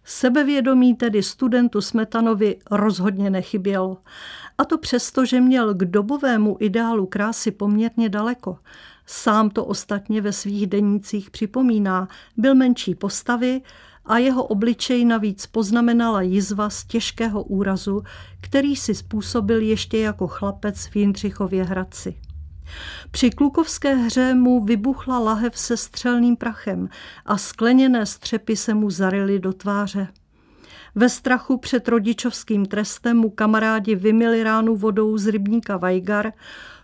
Sebevědomí 0.10 0.96
tedy 0.96 1.24
studentu 1.24 1.82
Smetanovi 1.82 2.56
rozhodně 2.72 3.30
nechybělo. 3.30 3.98
A 4.58 4.66
to 4.66 4.78
přesto, 4.78 5.26
že 5.26 5.42
měl 5.42 5.74
k 5.74 5.86
dobovému 5.86 6.58
ideálu 6.60 7.06
krásy 7.06 7.52
poměrně 7.52 8.10
daleko. 8.10 8.58
Sám 9.06 9.50
to 9.50 9.66
ostatně 9.66 10.22
ve 10.22 10.34
svých 10.34 10.68
denících 10.68 11.32
připomíná. 11.32 12.08
Byl 12.38 12.56
menší 12.56 12.96
postavy 12.96 13.62
a 14.06 14.18
jeho 14.18 14.44
obličej 14.44 15.06
navíc 15.06 15.46
poznamenala 15.46 16.22
jizva 16.22 16.70
z 16.70 16.84
těžkého 16.84 17.44
úrazu, 17.44 18.04
který 18.42 18.76
si 18.76 18.96
způsobil 18.96 19.62
ještě 19.62 19.98
jako 19.98 20.28
chlapec 20.28 20.88
v 20.88 20.96
Jindřichově 20.96 21.64
Hradci. 21.64 22.27
Při 23.12 23.30
klukovské 23.30 23.96
hře 23.96 24.34
mu 24.34 24.64
vybuchla 24.64 25.20
lahev 25.20 25.58
se 25.58 25.78
střelným 25.78 26.36
prachem 26.36 26.90
a 27.26 27.38
skleněné 27.38 28.06
střepy 28.06 28.56
se 28.56 28.74
mu 28.74 28.90
zarily 28.90 29.40
do 29.40 29.54
tváře. 29.54 30.08
Ve 30.96 31.10
strachu 31.10 31.58
před 31.58 31.88
rodičovským 31.88 32.66
trestem 32.66 33.18
mu 33.18 33.30
kamarádi 33.30 33.96
vymili 33.96 34.44
ránu 34.44 34.76
vodou 34.76 35.18
z 35.18 35.28
rybníka 35.28 35.78
Vajgar, 35.78 36.34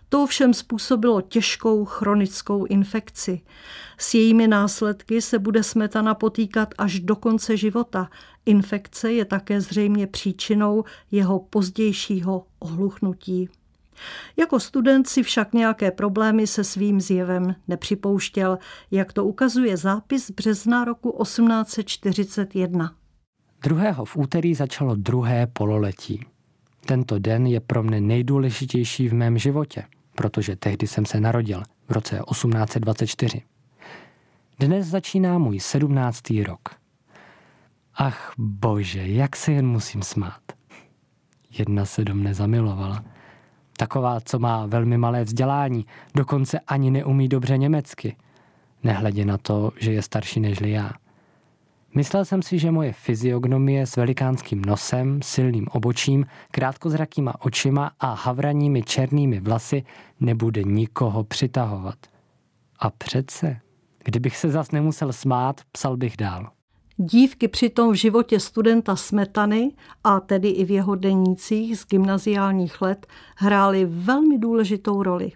to 0.08 0.22
ovšem 0.22 0.54
způsobilo 0.54 1.20
těžkou 1.20 1.84
chronickou 1.84 2.64
infekci. 2.64 3.40
S 3.98 4.14
jejími 4.14 4.48
následky 4.48 5.22
se 5.22 5.38
bude 5.38 5.62
smetana 5.62 6.14
potýkat 6.14 6.74
až 6.78 7.00
do 7.00 7.16
konce 7.16 7.56
života. 7.56 8.10
Infekce 8.46 9.12
je 9.12 9.24
také 9.24 9.60
zřejmě 9.60 10.06
příčinou 10.06 10.84
jeho 11.10 11.38
pozdějšího 11.38 12.46
ohluchnutí. 12.58 13.48
Jako 14.36 14.60
student 14.60 15.08
si 15.08 15.22
však 15.22 15.52
nějaké 15.52 15.90
problémy 15.90 16.46
se 16.46 16.64
svým 16.64 17.00
zjevem 17.00 17.54
nepřipouštěl, 17.68 18.58
jak 18.90 19.12
to 19.12 19.24
ukazuje 19.24 19.76
zápis 19.76 20.30
března 20.30 20.84
roku 20.84 21.18
1841. 21.22 22.94
Druhého 23.62 24.04
v 24.04 24.16
úterý 24.16 24.54
začalo 24.54 24.94
druhé 24.94 25.46
pololetí. 25.46 26.26
Tento 26.86 27.18
den 27.18 27.46
je 27.46 27.60
pro 27.60 27.82
mne 27.82 28.00
nejdůležitější 28.00 29.08
v 29.08 29.14
mém 29.14 29.38
životě, 29.38 29.84
protože 30.14 30.56
tehdy 30.56 30.86
jsem 30.86 31.06
se 31.06 31.20
narodil 31.20 31.62
v 31.88 31.92
roce 31.92 32.20
1824. 32.30 33.42
Dnes 34.58 34.86
začíná 34.86 35.38
můj 35.38 35.60
sedmnáctý 35.60 36.44
rok. 36.44 36.68
Ach 37.94 38.32
bože, 38.38 39.06
jak 39.06 39.36
se 39.36 39.52
jen 39.52 39.66
musím 39.66 40.02
smát. 40.02 40.40
Jedna 41.58 41.84
se 41.84 42.04
do 42.04 42.14
mne 42.14 42.34
zamilovala. 42.34 43.04
Taková, 43.76 44.20
co 44.20 44.38
má 44.38 44.66
velmi 44.66 44.98
malé 44.98 45.24
vzdělání, 45.24 45.86
dokonce 46.14 46.60
ani 46.60 46.90
neumí 46.90 47.28
dobře 47.28 47.58
německy. 47.58 48.16
Nehledě 48.82 49.24
na 49.24 49.38
to, 49.38 49.72
že 49.80 49.92
je 49.92 50.02
starší 50.02 50.40
než 50.40 50.60
já. 50.60 50.90
Myslel 51.94 52.24
jsem 52.24 52.42
si, 52.42 52.58
že 52.58 52.70
moje 52.70 52.92
fyziognomie 52.92 53.86
s 53.86 53.96
velikánským 53.96 54.64
nosem, 54.64 55.22
silným 55.22 55.66
obočím, 55.70 56.26
krátkozrakýma 56.50 57.34
očima 57.40 57.90
a 58.00 58.14
havraními 58.14 58.82
černými 58.82 59.40
vlasy 59.40 59.84
nebude 60.20 60.62
nikoho 60.62 61.24
přitahovat. 61.24 61.98
A 62.78 62.90
přece, 62.90 63.60
kdybych 64.04 64.36
se 64.36 64.50
zas 64.50 64.70
nemusel 64.70 65.12
smát, 65.12 65.60
psal 65.72 65.96
bych 65.96 66.16
dál. 66.16 66.50
Dívky 66.96 67.48
přitom 67.48 67.92
v 67.92 67.94
životě 67.94 68.40
studenta 68.40 68.96
Smetany, 68.96 69.70
a 70.04 70.20
tedy 70.20 70.48
i 70.48 70.64
v 70.64 70.70
jeho 70.70 70.94
denících 70.94 71.78
z 71.78 71.86
gymnaziálních 71.86 72.82
let, 72.82 73.06
hrály 73.36 73.84
velmi 73.84 74.38
důležitou 74.38 75.02
roli. 75.02 75.32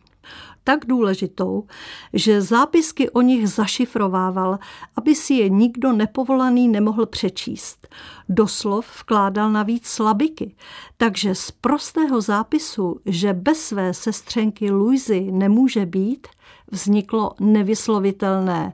Tak 0.65 0.87
důležitou, 0.87 1.65
že 2.13 2.43
zápisky 2.43 3.11
o 3.11 3.21
nich 3.21 3.49
zašifrovával, 3.49 4.59
aby 4.97 5.15
si 5.15 5.35
je 5.35 5.49
nikdo 5.49 5.93
nepovolaný 5.93 6.69
nemohl 6.69 7.07
přečíst. 7.07 7.89
Doslov 8.29 9.01
vkládal 9.01 9.53
navíc 9.53 9.87
slabiky, 9.87 10.55
takže 10.97 11.35
z 11.35 11.51
prostého 11.51 12.21
zápisu, 12.21 13.01
že 13.07 13.33
bez 13.33 13.61
své 13.61 13.95
sestřenky 13.95 14.71
Luizy 14.71 15.33
nemůže 15.33 15.87
být, 15.87 16.27
vzniklo 16.71 17.33
nevyslovitelné 17.41 18.73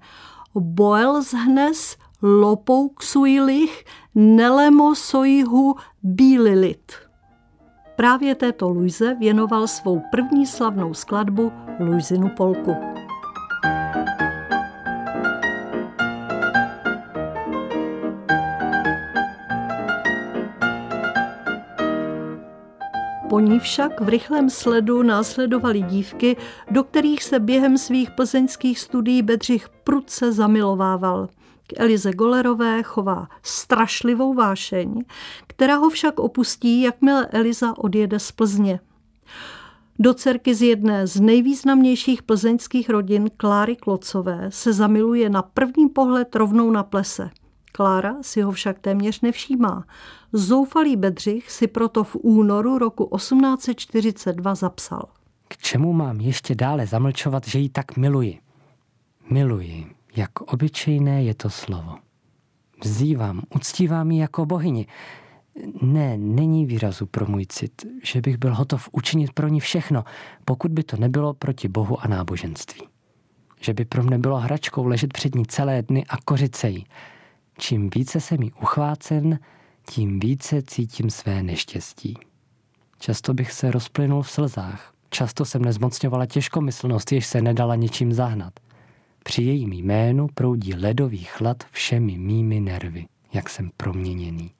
Boelshnes 0.55 1.97
Lopouksuilich 2.27 3.85
Nelemosoihu 4.15 5.75
Bílilit. 6.03 6.93
Právě 7.97 8.35
této 8.35 8.69
Luize 8.69 9.15
věnoval 9.15 9.67
svou 9.67 10.03
první 10.11 10.47
slavnou 10.47 10.95
skladbu 10.95 11.53
Luizinu 11.81 12.29
polku. 12.37 12.77
Po 23.29 23.41
ní 23.41 23.59
však 23.59 24.01
v 24.01 24.09
rychlém 24.09 24.51
sledu 24.51 25.03
následovaly 25.03 25.83
dívky, 25.83 26.37
do 26.71 26.85
kterých 26.85 27.23
se 27.23 27.41
během 27.41 27.79
svých 27.79 28.11
plzeňských 28.11 28.79
studií 28.79 29.23
Bedřich 29.23 29.69
prudce 29.69 30.33
zamilovával– 30.33 31.29
k 31.67 31.81
Elize 31.81 32.13
Golerové 32.13 32.83
chová 32.83 33.29
strašlivou 33.43 34.35
vášeň, 34.35 35.05
která 35.47 35.77
ho 35.77 35.91
však 35.91 36.19
opustí, 36.19 36.83
jakmile 36.83 37.27
Eliza 37.27 37.79
odjede 37.79 38.19
z 38.19 38.33
Plzně. 38.33 38.81
Do 39.99 40.15
dcerky 40.15 40.55
z 40.55 40.63
jedné 40.63 41.07
z 41.07 41.21
nejvýznamnějších 41.21 42.23
plzeňských 42.23 42.91
rodin 42.91 43.31
Kláry 43.37 43.77
Klocové 43.77 44.47
se 44.49 44.73
zamiluje 44.73 45.31
na 45.31 45.43
první 45.43 45.89
pohled 45.89 46.37
rovnou 46.37 46.71
na 46.71 46.83
plese. 46.83 47.31
Klára 47.73 48.17
si 48.23 48.43
ho 48.43 48.53
však 48.53 48.79
téměř 48.79 49.21
nevšímá. 49.21 49.85
Zoufalý 50.33 50.97
Bedřich 50.97 51.51
si 51.51 51.67
proto 51.67 52.05
v 52.05 52.17
únoru 52.17 52.79
roku 52.79 53.11
1842 53.17 54.55
zapsal. 54.55 55.09
K 55.49 55.57
čemu 55.57 55.93
mám 55.93 56.21
ještě 56.21 56.55
dále 56.55 56.87
zamlčovat, 56.87 57.47
že 57.49 57.59
ji 57.59 57.69
tak 57.69 57.97
miluji? 57.97 58.39
Miluji, 59.31 59.87
obyčejné 60.47 61.23
je 61.23 61.35
to 61.35 61.51
slovo. 61.51 61.95
Vzývám, 62.85 63.43
uctívám 63.55 64.11
ji 64.11 64.21
jako 64.21 64.47
bohyni. 64.47 64.87
Ne, 65.83 66.19
není 66.19 66.67
výrazu 66.67 67.07
pro 67.07 67.27
můj 67.27 67.47
cit, 67.47 67.87
že 68.03 68.21
bych 68.21 68.37
byl 68.37 68.55
hotov 68.55 68.89
učinit 68.93 69.33
pro 69.33 69.49
ní 69.49 69.61
všechno, 69.61 70.05
pokud 70.45 70.71
by 70.71 70.83
to 70.83 70.97
nebylo 70.97 71.35
proti 71.35 71.69
Bohu 71.69 72.01
a 72.01 72.09
náboženství. 72.09 72.83
Že 73.61 73.75
by 73.75 73.85
pro 73.85 74.03
mne 74.03 74.19
bylo 74.19 74.39
hračkou 74.39 74.87
ležet 74.87 75.13
před 75.13 75.35
ní 75.35 75.47
celé 75.47 75.83
dny 75.83 76.05
a 76.09 76.17
kořit 76.17 76.57
se 76.57 76.69
jí. 76.69 76.87
Čím 77.59 77.91
více 77.95 78.21
jsem 78.21 78.43
jí 78.43 78.53
uchvácen, 78.53 79.39
tím 79.89 80.21
více 80.21 80.63
cítím 80.63 81.11
své 81.11 81.43
neštěstí. 81.43 82.19
Často 82.99 83.35
bych 83.35 83.53
se 83.53 83.71
rozplynul 83.71 84.23
v 84.23 84.31
slzách. 84.31 84.93
Často 85.11 85.45
jsem 85.45 85.63
nezmocňovala 85.63 86.27
těžkomyslnost, 86.27 87.13
jež 87.13 87.27
se 87.27 87.43
nedala 87.43 87.75
ničím 87.75 88.13
zahnat. 88.13 88.53
Při 89.27 89.43
jejím 89.43 89.73
jménu 89.73 90.29
proudí 90.35 90.75
ledový 90.75 91.25
chlad 91.25 91.57
všemi 91.71 92.19
mými 92.19 92.61
nervy, 92.61 93.07
jak 93.33 93.49
jsem 93.49 93.71
proměněný. 93.77 94.51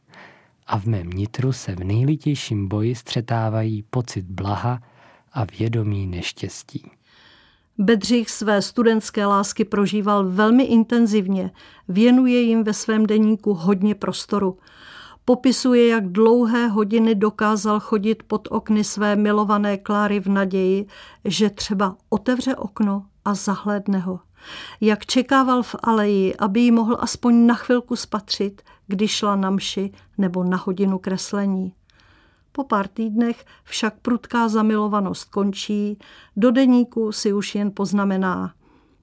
A 0.67 0.79
v 0.79 0.87
mém 0.87 1.11
nitru 1.11 1.53
se 1.53 1.75
v 1.75 1.85
nejlitějším 1.85 2.69
boji 2.69 2.95
střetávají 2.95 3.85
pocit 3.91 4.25
blaha 4.25 4.83
a 5.33 5.45
vědomí 5.45 6.07
neštěstí. 6.07 6.91
Bedřich 7.79 8.31
své 8.31 8.63
studentské 8.63 9.27
lásky 9.27 9.65
prožíval 9.65 10.31
velmi 10.31 10.65
intenzivně, 10.65 11.51
věnuje 11.89 12.41
jim 12.41 12.65
ve 12.65 12.73
svém 12.73 13.07
deníku 13.07 13.55
hodně 13.55 13.95
prostoru. 13.95 14.59
Popisuje, 15.25 15.87
jak 15.87 16.09
dlouhé 16.09 16.67
hodiny 16.69 17.15
dokázal 17.15 17.81
chodit 17.81 18.23
pod 18.23 18.49
okny 18.51 18.85
své 18.85 19.17
milované 19.17 19.79
Kláry 19.79 20.21
v 20.21 20.27
naději, 20.27 20.87
že 21.25 21.51
třeba 21.51 21.97
otevře 22.09 22.57
okno 22.57 23.07
a 23.25 23.35
zahlédne 23.35 23.99
ho. 23.99 24.21
Jak 24.81 25.07
čekával 25.07 25.63
v 25.63 25.77
aleji, 25.83 26.37
aby 26.37 26.61
ji 26.61 26.71
mohl 26.71 26.97
aspoň 27.01 27.47
na 27.47 27.55
chvilku 27.55 27.97
spatřit, 27.97 28.63
když 28.87 29.11
šla 29.11 29.37
na 29.37 29.51
mši 29.51 29.93
nebo 30.19 30.45
na 30.45 30.57
hodinu 30.57 30.99
kreslení. 30.99 31.73
Po 32.53 32.65
pár 32.65 32.89
týdnech 32.89 33.45
však 33.65 33.95
prudká 34.03 34.49
zamilovanost 34.49 35.25
končí, 35.25 35.99
do 36.37 36.51
deníku 36.51 37.13
si 37.13 37.33
už 37.33 37.55
jen 37.55 37.71
poznamená. 37.75 38.55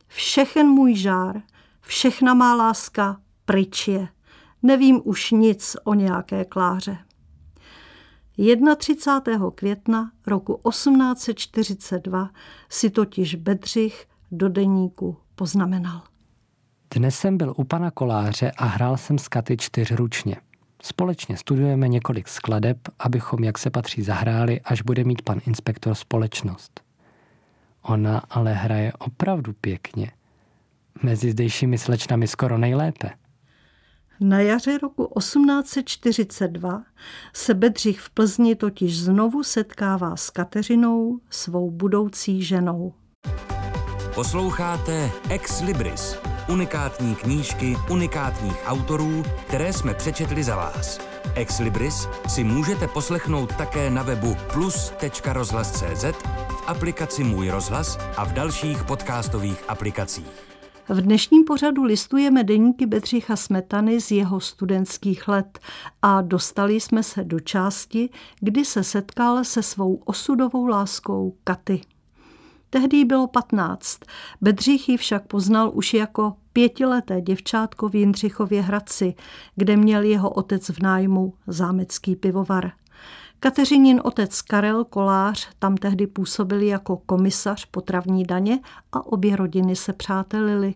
Všechen 0.07 0.67
můj 0.67 0.95
žár, 0.95 1.41
všechna 1.81 2.33
má 2.33 2.55
láska 2.55 3.21
pryč 3.45 3.87
je. 3.87 4.07
Nevím 4.63 5.01
už 5.03 5.31
nic 5.31 5.77
o 5.83 5.93
nějaké 5.93 6.45
Kláře. 6.45 6.97
31. 8.77 9.51
května 9.55 10.11
roku 10.27 10.59
1842 10.69 12.29
si 12.69 12.89
totiž 12.89 13.35
Bedřich 13.35 14.07
do 14.31 14.49
deníku 14.49 15.17
poznamenal. 15.41 16.01
Dnes 16.95 17.15
jsem 17.15 17.37
byl 17.37 17.53
u 17.57 17.63
pana 17.63 17.91
Koláře 17.91 18.51
a 18.51 18.65
hrál 18.65 18.97
jsem 18.97 19.17
z 19.17 19.27
katy 19.27 19.57
čtyřručně. 19.57 20.35
Společně 20.83 21.37
studujeme 21.37 21.87
několik 21.87 22.27
skladeb, 22.27 22.77
abychom, 22.99 23.43
jak 23.43 23.57
se 23.57 23.69
patří, 23.69 24.01
zahráli, 24.01 24.61
až 24.61 24.81
bude 24.81 25.03
mít 25.03 25.21
pan 25.21 25.41
inspektor 25.47 25.95
společnost. 25.95 26.81
Ona 27.81 28.21
ale 28.29 28.53
hraje 28.53 28.93
opravdu 28.93 29.53
pěkně. 29.61 30.11
Mezi 31.03 31.31
zdejšími 31.31 31.77
slečnami 31.77 32.27
skoro 32.27 32.57
nejlépe. 32.57 33.09
Na 34.19 34.39
jaře 34.39 34.77
roku 34.77 35.13
1842 35.19 36.83
se 37.33 37.53
Bedřich 37.53 37.99
v 37.99 38.09
Plzni 38.09 38.55
totiž 38.55 38.99
znovu 38.99 39.43
setkává 39.43 40.15
s 40.15 40.29
Kateřinou, 40.29 41.19
svou 41.29 41.71
budoucí 41.71 42.43
ženou. 42.43 42.93
Posloucháte 44.15 45.11
Ex 45.29 45.61
Libris, 45.61 46.17
unikátní 46.49 47.15
knížky 47.15 47.75
unikátních 47.91 48.63
autorů, 48.65 49.23
které 49.47 49.73
jsme 49.73 49.93
přečetli 49.93 50.43
za 50.43 50.55
vás. 50.55 50.99
Ex 51.35 51.59
Libris 51.59 52.07
si 52.27 52.43
můžete 52.43 52.87
poslechnout 52.87 53.55
také 53.55 53.89
na 53.89 54.03
webu 54.03 54.35
plus.rozhlas.cz, 54.53 56.03
v 56.49 56.63
aplikaci 56.67 57.23
Můj 57.23 57.49
rozhlas 57.49 57.97
a 58.17 58.25
v 58.25 58.33
dalších 58.33 58.83
podcastových 58.83 59.69
aplikacích. 59.69 60.51
V 60.89 61.01
dnešním 61.01 61.43
pořadu 61.45 61.83
listujeme 61.83 62.43
deníky 62.43 62.85
Bedřicha 62.85 63.35
Smetany 63.35 64.01
z 64.01 64.11
jeho 64.11 64.39
studentských 64.39 65.27
let 65.27 65.59
a 66.01 66.21
dostali 66.21 66.79
jsme 66.79 67.03
se 67.03 67.23
do 67.23 67.39
části, 67.39 68.09
kdy 68.39 68.65
se 68.65 68.83
setkal 68.83 69.43
se 69.43 69.63
svou 69.63 69.95
osudovou 69.95 70.65
láskou 70.65 71.35
Katy. 71.43 71.81
Tehdy 72.73 72.97
jí 72.97 73.05
bylo 73.05 73.27
patnáct. 73.27 73.99
Bedřich 74.41 74.89
ji 74.89 74.97
však 74.97 75.27
poznal 75.27 75.71
už 75.73 75.93
jako 75.93 76.33
pětileté 76.53 77.21
děvčátko 77.21 77.89
v 77.89 77.95
Jindřichově 77.95 78.61
Hradci, 78.61 79.13
kde 79.55 79.77
měl 79.77 80.03
jeho 80.03 80.29
otec 80.29 80.69
v 80.69 80.79
nájmu 80.79 81.33
zámecký 81.47 82.15
pivovar. 82.15 82.71
Kateřinin 83.43 84.01
otec 84.03 84.41
Karel 84.41 84.85
Kolář 84.85 85.49
tam 85.59 85.77
tehdy 85.77 86.07
působil 86.07 86.61
jako 86.61 86.97
komisař 86.97 87.65
potravní 87.65 88.23
daně 88.23 88.59
a 88.91 89.05
obě 89.05 89.35
rodiny 89.35 89.75
se 89.75 89.93
přátelili. 89.93 90.73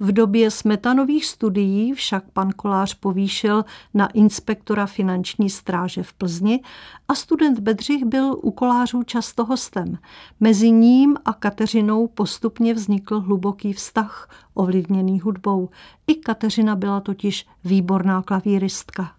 V 0.00 0.12
době 0.12 0.50
smetanových 0.50 1.26
studií 1.26 1.92
však 1.92 2.24
pan 2.32 2.50
Kolář 2.50 2.94
povýšil 2.94 3.64
na 3.94 4.06
inspektora 4.06 4.86
finanční 4.86 5.50
stráže 5.50 6.02
v 6.02 6.12
Plzni 6.12 6.60
a 7.08 7.14
student 7.14 7.58
Bedřich 7.58 8.04
byl 8.04 8.36
u 8.42 8.50
Kolářů 8.50 9.02
často 9.02 9.44
hostem. 9.44 9.98
Mezi 10.40 10.70
ním 10.70 11.16
a 11.24 11.32
Kateřinou 11.32 12.06
postupně 12.06 12.74
vznikl 12.74 13.20
hluboký 13.20 13.72
vztah, 13.72 14.30
ovlivněný 14.54 15.20
hudbou. 15.20 15.68
I 16.06 16.14
Kateřina 16.14 16.76
byla 16.76 17.00
totiž 17.00 17.46
výborná 17.64 18.22
klavíristka. 18.22 19.17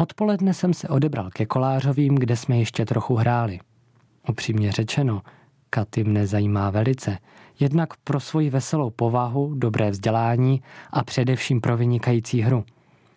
Odpoledne 0.00 0.54
jsem 0.54 0.74
se 0.74 0.88
odebral 0.88 1.30
ke 1.30 1.46
Kolářovým, 1.46 2.14
kde 2.14 2.36
jsme 2.36 2.56
ještě 2.56 2.84
trochu 2.84 3.14
hráli. 3.14 3.60
Upřímně 4.28 4.72
řečeno, 4.72 5.22
Katy 5.70 6.04
mne 6.04 6.26
zajímá 6.26 6.70
velice, 6.70 7.18
jednak 7.60 7.96
pro 7.96 8.20
svoji 8.20 8.50
veselou 8.50 8.90
povahu, 8.90 9.54
dobré 9.54 9.90
vzdělání 9.90 10.62
a 10.90 11.04
především 11.04 11.60
pro 11.60 11.76
vynikající 11.76 12.40
hru. 12.40 12.64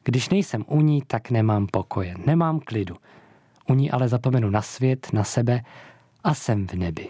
Když 0.04 0.30
nejsem 0.30 0.66
u 0.68 0.82
ní, 0.82 1.02
tak 1.08 1.32
nemám 1.32 1.68
pokoje, 1.68 2.16
nemám 2.26 2.60
klidu. 2.60 2.96
U 3.70 3.74
ní 3.74 3.92
ale 3.92 4.08
zapomenu 4.08 4.50
na 4.50 4.62
svět, 4.62 5.08
na 5.14 5.24
sebe 5.24 5.62
a 6.24 6.34
jsem 6.34 6.68
v 6.68 6.74
nebi. 6.74 7.10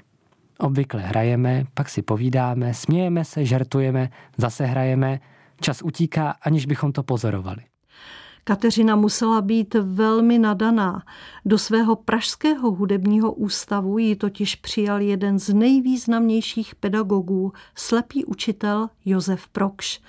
Obvykle 0.57 1.01
hrajeme, 1.01 1.65
pak 1.73 1.89
si 1.89 2.01
povídáme, 2.01 2.73
smějeme 2.73 3.25
se, 3.25 3.45
žertujeme, 3.45 4.09
zase 4.37 4.65
hrajeme, 4.65 5.19
čas 5.61 5.81
utíká, 5.81 6.35
aniž 6.41 6.65
bychom 6.65 6.91
to 6.91 7.03
pozorovali. 7.03 7.70
Kateřina 8.43 8.95
musela 8.95 9.41
být 9.41 9.73
velmi 9.73 10.39
nadaná. 10.39 11.03
Do 11.45 11.57
svého 11.57 11.95
pražského 11.95 12.71
hudebního 12.71 13.33
ústavu 13.33 13.97
ji 13.97 14.15
totiž 14.15 14.55
přijal 14.55 15.01
jeden 15.01 15.39
z 15.39 15.53
nejvýznamnějších 15.53 16.75
pedagogů, 16.75 17.53
slepý 17.75 18.25
učitel 18.25 18.89
Josef 19.05 19.47
Prokš. 19.47 20.01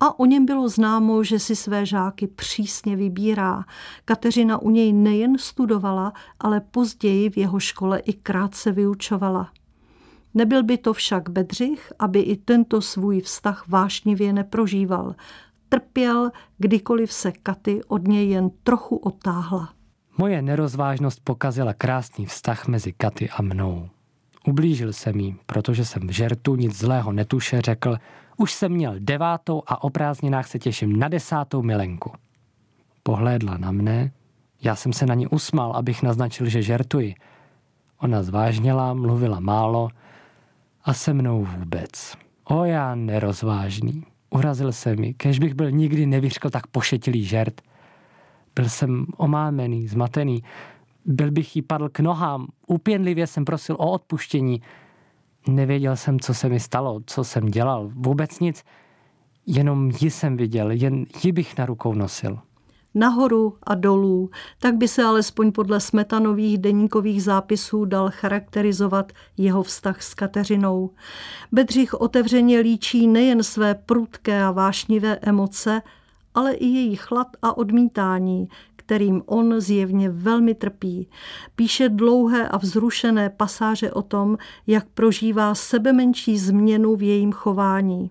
A 0.00 0.18
o 0.18 0.24
něm 0.24 0.46
bylo 0.46 0.68
známo, 0.68 1.24
že 1.24 1.38
si 1.38 1.56
své 1.56 1.86
žáky 1.86 2.26
přísně 2.26 2.96
vybírá. 2.96 3.64
Kateřina 4.04 4.58
u 4.58 4.70
něj 4.70 4.92
nejen 4.92 5.38
studovala, 5.38 6.12
ale 6.40 6.60
později 6.60 7.30
v 7.30 7.36
jeho 7.36 7.60
škole 7.60 7.98
i 7.98 8.12
krátce 8.12 8.72
vyučovala. 8.72 9.50
Nebyl 10.34 10.62
by 10.62 10.78
to 10.78 10.92
však 10.92 11.28
Bedřich, 11.28 11.92
aby 11.98 12.20
i 12.20 12.36
tento 12.36 12.80
svůj 12.80 13.20
vztah 13.20 13.68
vášnivě 13.68 14.32
neprožíval 14.32 15.14
trpěl, 15.70 16.30
kdykoliv 16.58 17.12
se 17.12 17.32
Katy 17.32 17.80
od 17.84 18.08
něj 18.08 18.28
jen 18.28 18.50
trochu 18.62 18.96
otáhla. 18.96 19.68
Moje 20.18 20.42
nerozvážnost 20.42 21.20
pokazila 21.24 21.74
krásný 21.74 22.26
vztah 22.26 22.68
mezi 22.68 22.92
Katy 22.92 23.30
a 23.30 23.42
mnou. 23.42 23.88
Ublížil 24.46 24.92
jsem 24.92 25.20
jí, 25.20 25.36
protože 25.46 25.84
jsem 25.84 26.08
v 26.08 26.10
žertu 26.10 26.56
nic 26.56 26.78
zlého 26.78 27.12
netuše 27.12 27.60
řekl, 27.60 27.96
už 28.36 28.52
jsem 28.52 28.72
měl 28.72 28.94
devátou 28.98 29.62
a 29.66 29.84
o 29.84 29.90
prázdninách 29.90 30.46
se 30.46 30.58
těším 30.58 30.98
na 30.98 31.08
desátou 31.08 31.62
milenku. 31.62 32.12
Pohlédla 33.02 33.56
na 33.56 33.70
mne, 33.70 34.12
já 34.62 34.76
jsem 34.76 34.92
se 34.92 35.06
na 35.06 35.14
ní 35.14 35.26
usmál, 35.26 35.72
abych 35.72 36.02
naznačil, 36.02 36.48
že 36.48 36.62
žertuji. 36.62 37.14
Ona 37.98 38.22
zvážněla, 38.22 38.94
mluvila 38.94 39.40
málo 39.40 39.88
a 40.84 40.94
se 40.94 41.14
mnou 41.14 41.44
vůbec. 41.44 42.16
O 42.44 42.64
já 42.64 42.94
nerozvážný. 42.94 44.04
Urazil 44.30 44.72
se 44.72 44.96
mi, 44.96 45.14
kež 45.14 45.38
bych 45.38 45.54
byl 45.54 45.70
nikdy 45.70 46.06
nevyřkl 46.06 46.50
tak 46.50 46.66
pošetilý 46.66 47.24
žert. 47.24 47.60
Byl 48.54 48.68
jsem 48.68 49.06
omámený, 49.16 49.88
zmatený, 49.88 50.42
byl 51.04 51.30
bych 51.30 51.56
jí 51.56 51.62
padl 51.62 51.88
k 51.88 52.00
nohám, 52.00 52.46
úpěnlivě 52.66 53.26
jsem 53.26 53.44
prosil 53.44 53.74
o 53.78 53.90
odpuštění. 53.90 54.62
Nevěděl 55.48 55.96
jsem, 55.96 56.20
co 56.20 56.34
se 56.34 56.48
mi 56.48 56.60
stalo, 56.60 57.00
co 57.06 57.24
jsem 57.24 57.46
dělal, 57.46 57.90
vůbec 57.94 58.40
nic. 58.40 58.64
Jenom 59.46 59.90
ji 60.00 60.10
jsem 60.10 60.36
viděl, 60.36 60.70
jen 60.70 61.04
ji 61.24 61.32
bych 61.32 61.58
na 61.58 61.66
rukou 61.66 61.94
nosil 61.94 62.38
nahoru 62.94 63.56
a 63.62 63.74
dolů, 63.74 64.30
tak 64.58 64.76
by 64.76 64.88
se 64.88 65.02
alespoň 65.02 65.52
podle 65.52 65.80
smetanových 65.80 66.58
deníkových 66.58 67.22
zápisů 67.22 67.84
dal 67.84 68.10
charakterizovat 68.10 69.12
jeho 69.36 69.62
vztah 69.62 70.02
s 70.02 70.14
Kateřinou. 70.14 70.90
Bedřich 71.52 71.94
otevřeně 71.94 72.58
líčí 72.58 73.06
nejen 73.06 73.42
své 73.42 73.74
prudké 73.74 74.44
a 74.44 74.50
vášnivé 74.50 75.18
emoce, 75.22 75.82
ale 76.34 76.52
i 76.52 76.66
její 76.66 76.96
chlad 76.96 77.28
a 77.42 77.56
odmítání, 77.56 78.48
kterým 78.76 79.22
on 79.26 79.60
zjevně 79.60 80.10
velmi 80.10 80.54
trpí. 80.54 81.08
Píše 81.56 81.88
dlouhé 81.88 82.48
a 82.48 82.56
vzrušené 82.56 83.30
pasáže 83.30 83.92
o 83.92 84.02
tom, 84.02 84.38
jak 84.66 84.86
prožívá 84.94 85.54
sebemenší 85.54 86.38
změnu 86.38 86.96
v 86.96 87.02
jejím 87.02 87.32
chování. 87.32 88.10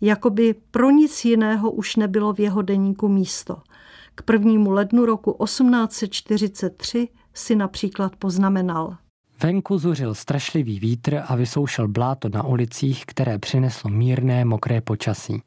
Jakoby 0.00 0.54
pro 0.70 0.90
nic 0.90 1.24
jiného 1.24 1.70
už 1.70 1.96
nebylo 1.96 2.32
v 2.32 2.40
jeho 2.40 2.62
deníku 2.62 3.08
místo– 3.08 3.56
k 4.24 4.32
1. 4.32 4.72
lednu 4.72 5.06
roku 5.06 5.36
1843 5.44 7.08
si 7.34 7.56
například 7.56 8.16
poznamenal. 8.16 8.96
Venku 9.42 9.78
zuřil 9.78 10.14
strašlivý 10.14 10.80
vítr 10.80 11.22
a 11.26 11.36
vysoušel 11.36 11.88
bláto 11.88 12.28
na 12.28 12.44
ulicích, 12.44 13.06
které 13.06 13.38
přineslo 13.38 13.90
mírné, 13.90 14.44
mokré 14.44 14.80
počasí. 14.80 15.42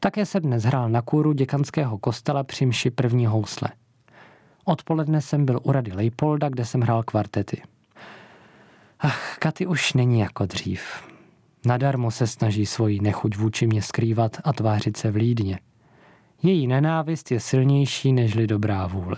Také 0.00 0.26
jsem 0.26 0.42
dnes 0.42 0.64
hrál 0.64 0.88
na 0.88 1.02
kůru 1.02 1.32
děkanského 1.32 1.98
kostela 1.98 2.44
při 2.44 2.66
mši 2.66 2.90
první 2.90 3.26
housle. 3.26 3.68
Odpoledne 4.64 5.20
jsem 5.20 5.44
byl 5.44 5.60
u 5.62 5.72
rady 5.72 5.92
Leipolda, 5.92 6.48
kde 6.48 6.64
jsem 6.64 6.80
hrál 6.80 7.02
kvartety. 7.02 7.62
Ach, 9.00 9.38
Katy 9.38 9.66
už 9.66 9.92
není 9.92 10.20
jako 10.20 10.46
dřív. 10.46 10.82
Nadarmo 11.66 12.10
se 12.10 12.26
snaží 12.26 12.66
svoji 12.66 13.00
nechuť 13.00 13.36
vůči 13.36 13.66
mě 13.66 13.82
skrývat 13.82 14.36
a 14.44 14.52
tvářit 14.52 14.96
se 14.96 15.10
vlídně. 15.10 15.58
Její 16.42 16.66
nenávist 16.66 17.30
je 17.30 17.40
silnější 17.40 18.12
nežli 18.12 18.46
dobrá 18.46 18.86
vůle. 18.86 19.16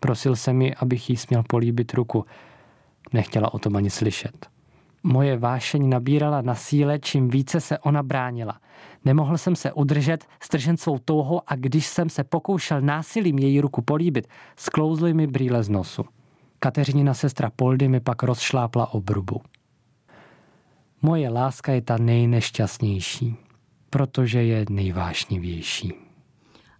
Prosil 0.00 0.36
jsem 0.36 0.56
mi, 0.56 0.74
abych 0.74 1.10
jí 1.10 1.16
směl 1.16 1.42
políbit 1.48 1.94
ruku. 1.94 2.24
Nechtěla 3.12 3.54
o 3.54 3.58
tom 3.58 3.76
ani 3.76 3.90
slyšet. 3.90 4.46
Moje 5.02 5.38
vášeň 5.38 5.88
nabírala 5.88 6.42
na 6.42 6.54
síle, 6.54 6.98
čím 6.98 7.28
více 7.28 7.60
se 7.60 7.78
ona 7.78 8.02
bránila. 8.02 8.60
Nemohl 9.04 9.38
jsem 9.38 9.56
se 9.56 9.72
udržet, 9.72 10.24
stržen 10.42 10.76
svou 10.76 10.98
touhou 10.98 11.40
a 11.46 11.56
když 11.56 11.86
jsem 11.86 12.08
se 12.08 12.24
pokoušel 12.24 12.80
násilím 12.80 13.38
její 13.38 13.60
ruku 13.60 13.82
políbit, 13.82 14.28
sklouzly 14.56 15.14
mi 15.14 15.26
brýle 15.26 15.62
z 15.62 15.68
nosu. 15.68 16.04
Kateřinina 16.58 17.14
sestra 17.14 17.50
Poldy 17.56 17.88
mi 17.88 18.00
pak 18.00 18.22
rozšlápla 18.22 18.94
obrubu. 18.94 19.40
Moje 21.02 21.30
láska 21.30 21.72
je 21.72 21.82
ta 21.82 21.98
nejnešťastnější, 21.98 23.36
protože 23.90 24.42
je 24.42 24.64
nejvášnivější. 24.70 26.07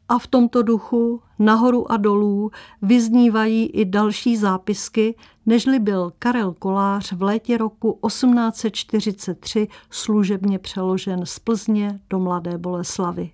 A 0.09 0.19
v 0.19 0.27
tomto 0.27 0.63
duchu 0.63 1.23
nahoru 1.39 1.93
a 1.93 1.97
dolů 1.97 2.51
vyznívají 2.83 3.67
i 3.67 3.85
další 3.85 4.37
zápisky, 4.37 5.15
nežli 5.47 5.79
byl 5.79 6.13
Karel 6.19 6.53
Kolář 6.53 7.13
v 7.13 7.23
létě 7.23 7.59
roku 7.59 7.99
1843 8.07 9.69
služebně 9.91 10.59
přeložen 10.59 11.27
z 11.27 11.39
Plzně 11.39 12.01
do 12.11 12.19
Mladé 12.19 12.59
Boleslavy. 12.59 13.31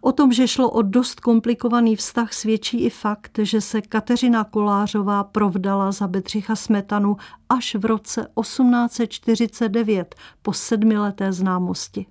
O 0.00 0.12
tom, 0.12 0.32
že 0.32 0.48
šlo 0.48 0.70
o 0.70 0.82
dost 0.82 1.20
komplikovaný 1.20 1.96
vztah, 1.96 2.32
svědčí 2.32 2.84
i 2.84 2.90
fakt, 2.90 3.38
že 3.42 3.60
se 3.60 3.82
Kateřina 3.82 4.44
Kolářová 4.44 5.24
provdala 5.24 5.92
za 5.92 6.08
Bedřicha 6.08 6.56
Smetanu 6.56 7.16
až 7.48 7.74
v 7.74 7.84
roce 7.84 8.26
1849 8.40 10.14
po 10.42 10.52
sedmileté 10.52 11.32
známosti. 11.32 12.06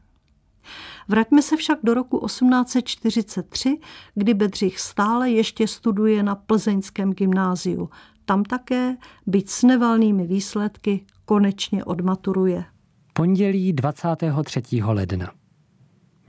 Vraťme 1.07 1.41
se 1.41 1.57
však 1.57 1.79
do 1.83 1.93
roku 1.93 2.25
1843, 2.25 3.77
kdy 4.15 4.33
Bedřich 4.33 4.79
stále 4.79 5.31
ještě 5.31 5.67
studuje 5.67 6.23
na 6.23 6.35
plzeňském 6.35 7.13
gymnáziu. 7.13 7.89
Tam 8.25 8.43
také, 8.43 8.95
byť 9.27 9.49
s 9.49 9.63
nevalnými 9.63 10.27
výsledky, 10.27 11.05
konečně 11.25 11.85
odmaturuje. 11.85 12.65
Pondělí 13.13 13.73
23. 13.73 14.61
ledna. 14.83 15.31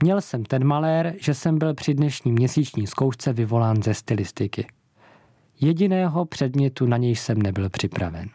Měl 0.03 0.21
jsem 0.21 0.45
ten 0.45 0.63
malér, 0.63 1.15
že 1.19 1.33
jsem 1.33 1.57
byl 1.57 1.73
při 1.73 1.93
dnešní 1.93 2.31
měsíční 2.31 2.87
zkoušce 2.87 3.33
vyvolán 3.33 3.83
ze 3.83 3.93
stylistiky. 3.93 4.67
Jediného 5.61 6.25
předmětu, 6.25 6.85
na 6.85 6.97
něj 6.97 7.15
jsem 7.15 7.41
nebyl 7.41 7.69
připraven. 7.69 8.29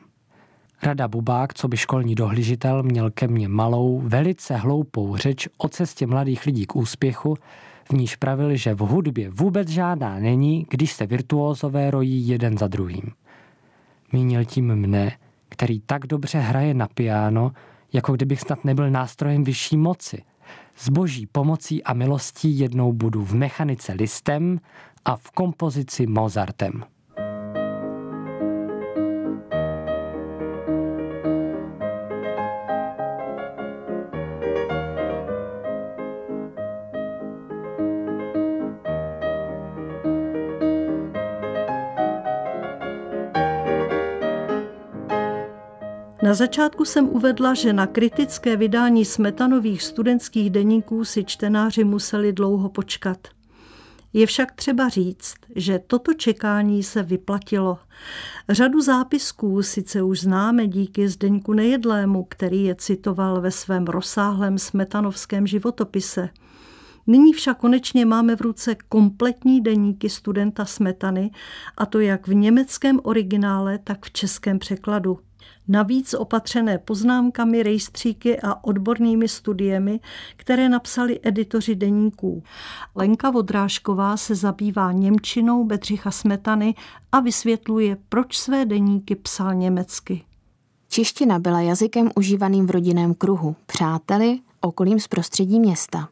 Rada 0.84 1.08
Bubák, 1.08 1.54
co 1.54 1.68
by 1.68 1.76
školní 1.76 2.14
dohlížitel, 2.14 2.82
měl 2.82 3.10
ke 3.10 3.28
mně 3.28 3.48
malou, 3.48 4.00
velice 4.04 4.56
hloupou 4.56 5.16
řeč 5.16 5.48
o 5.58 5.68
cestě 5.68 6.06
mladých 6.06 6.46
lidí 6.46 6.66
k 6.66 6.76
úspěchu, 6.76 7.36
v 7.84 7.92
níž 7.92 8.16
pravil, 8.16 8.56
že 8.56 8.74
v 8.74 8.78
hudbě 8.78 9.30
vůbec 9.30 9.68
žádná 9.68 10.18
není, 10.18 10.66
když 10.70 10.92
se 10.92 11.06
virtuózové 11.06 11.90
rojí 11.90 12.28
jeden 12.28 12.58
za 12.58 12.68
druhým. 12.68 13.12
Mínil 14.12 14.44
tím 14.44 14.76
mne, 14.76 15.12
který 15.48 15.80
tak 15.80 16.06
dobře 16.06 16.38
hraje 16.38 16.74
na 16.74 16.88
piano, 16.94 17.52
jako 17.92 18.12
kdybych 18.12 18.40
snad 18.40 18.64
nebyl 18.64 18.90
nástrojem 18.90 19.44
vyšší 19.44 19.76
moci. 19.76 20.22
S 20.76 20.88
boží 20.88 21.26
pomocí 21.26 21.84
a 21.84 21.92
milostí 21.92 22.58
jednou 22.58 22.92
budu 22.92 23.24
v 23.24 23.34
mechanice 23.34 23.92
listem 23.92 24.60
a 25.04 25.16
v 25.16 25.30
kompozici 25.30 26.06
Mozartem. 26.06 26.84
Na 46.32 46.36
začátku 46.36 46.84
jsem 46.84 47.08
uvedla, 47.08 47.54
že 47.54 47.72
na 47.72 47.86
kritické 47.86 48.56
vydání 48.56 49.04
smetanových 49.04 49.82
studentských 49.82 50.50
deníků 50.50 51.04
si 51.04 51.24
čtenáři 51.24 51.84
museli 51.84 52.32
dlouho 52.32 52.68
počkat. 52.68 53.18
Je 54.12 54.26
však 54.26 54.52
třeba 54.52 54.88
říct, 54.88 55.34
že 55.56 55.78
toto 55.78 56.14
čekání 56.14 56.82
se 56.82 57.02
vyplatilo. 57.02 57.78
Řadu 58.48 58.80
zápisků 58.80 59.62
sice 59.62 60.02
už 60.02 60.20
známe 60.20 60.66
díky 60.66 61.08
Zdeňku 61.08 61.52
Nejedlému, 61.52 62.26
který 62.28 62.64
je 62.64 62.74
citoval 62.74 63.40
ve 63.40 63.50
svém 63.50 63.84
rozsáhlém 63.84 64.58
smetanovském 64.58 65.46
životopise. 65.46 66.28
Nyní 67.06 67.32
však 67.32 67.58
konečně 67.58 68.06
máme 68.06 68.36
v 68.36 68.40
ruce 68.40 68.76
kompletní 68.88 69.60
deníky 69.60 70.10
studenta 70.10 70.64
Smetany, 70.64 71.30
a 71.76 71.86
to 71.86 72.00
jak 72.00 72.28
v 72.28 72.34
německém 72.34 73.00
originále, 73.02 73.78
tak 73.78 74.06
v 74.06 74.10
českém 74.10 74.58
překladu 74.58 75.18
navíc 75.68 76.14
opatřené 76.14 76.78
poznámkami, 76.78 77.62
rejstříky 77.62 78.40
a 78.40 78.64
odbornými 78.64 79.28
studiemi, 79.28 80.00
které 80.36 80.68
napsali 80.68 81.20
editoři 81.22 81.74
deníků. 81.74 82.42
Lenka 82.94 83.30
Vodrážková 83.30 84.16
se 84.16 84.34
zabývá 84.34 84.92
Němčinou 84.92 85.64
Bedřicha 85.64 86.10
Smetany 86.10 86.74
a 87.12 87.20
vysvětluje, 87.20 87.96
proč 88.08 88.38
své 88.38 88.66
deníky 88.66 89.16
psal 89.16 89.54
německy. 89.54 90.24
Čeština 90.88 91.38
byla 91.38 91.60
jazykem 91.60 92.10
užívaným 92.16 92.66
v 92.66 92.70
rodinném 92.70 93.14
kruhu, 93.14 93.56
přáteli, 93.66 94.40
okolím 94.60 95.00
z 95.00 95.08
prostředí 95.08 95.60
města. 95.60 96.08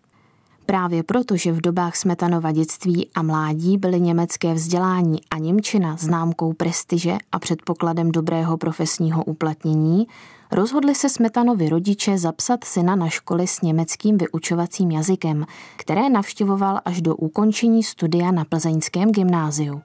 Právě 0.70 1.02
proto, 1.02 1.37
že 1.37 1.52
v 1.52 1.61
dobách 1.61 1.96
Smetanova 1.96 2.52
dětství 2.52 3.11
a 3.14 3.22
mládí 3.22 3.78
byly 3.78 4.00
německé 4.00 4.54
vzdělání 4.54 5.20
a 5.30 5.38
Němčina 5.38 5.96
známkou 5.96 6.52
prestiže 6.52 7.16
a 7.33 7.38
předpokladem 7.38 8.12
dobrého 8.12 8.56
profesního 8.56 9.24
uplatnění, 9.24 10.06
rozhodli 10.52 10.94
se 10.94 11.09
Smetanovi 11.09 11.68
rodiče 11.68 12.18
zapsat 12.18 12.64
syna 12.64 12.96
na 12.96 13.09
školy 13.09 13.46
s 13.46 13.62
německým 13.62 14.18
vyučovacím 14.18 14.90
jazykem, 14.90 15.46
které 15.76 16.11
navštěvoval 16.11 16.80
až 16.85 17.02
do 17.02 17.16
ukončení 17.16 17.83
studia 17.83 18.30
na 18.30 18.44
plzeňském 18.44 19.11
gymnáziu. 19.12 19.83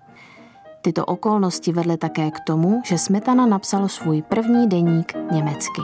Tyto 0.82 1.06
okolnosti 1.06 1.71
vedly 1.71 1.98
také 1.98 2.32
k 2.32 2.39
tomu, 2.48 2.82
že 2.86 2.98
Smetana 2.98 3.45
napsal 3.45 3.88
svůj 3.88 4.21
první 4.21 4.69
deník 4.69 5.13
německy. 5.32 5.82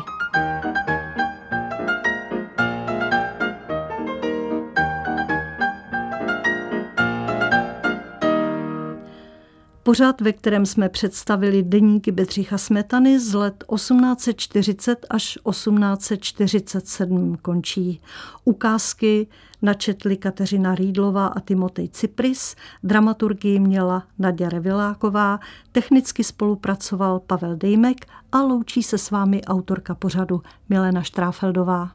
Pořád, 9.84 10.22
ve 10.22 10.34
kterém 10.34 10.65
jsme 10.65 10.89
představili 10.89 11.63
deníky 11.63 12.12
Bedřicha 12.12 12.58
Smetany 12.58 13.20
z 13.20 13.34
let 13.34 13.63
1840 13.76 15.06
až 15.10 15.39
1847 15.50 17.38
končí. 17.41 18.02
Ukázky 18.46 19.28
načetli 19.62 20.17
Kateřina 20.17 20.76
Rýdlová 20.76 21.28
a 21.28 21.39
Timotej 21.39 21.89
Cypris, 21.89 22.56
dramaturgii 22.84 23.60
měla 23.60 24.04
Nadia 24.20 24.50
Reviláková, 24.50 25.39
technicky 25.72 26.24
spolupracoval 26.24 27.20
Pavel 27.20 27.56
Dejmek 27.56 28.06
a 28.32 28.41
loučí 28.41 28.84
se 28.84 28.98
s 28.98 29.12
vámi 29.12 29.41
autorka 29.44 29.96
pořadu 29.96 30.41
Milena 30.70 31.02
Štráfeldová. 31.02 31.89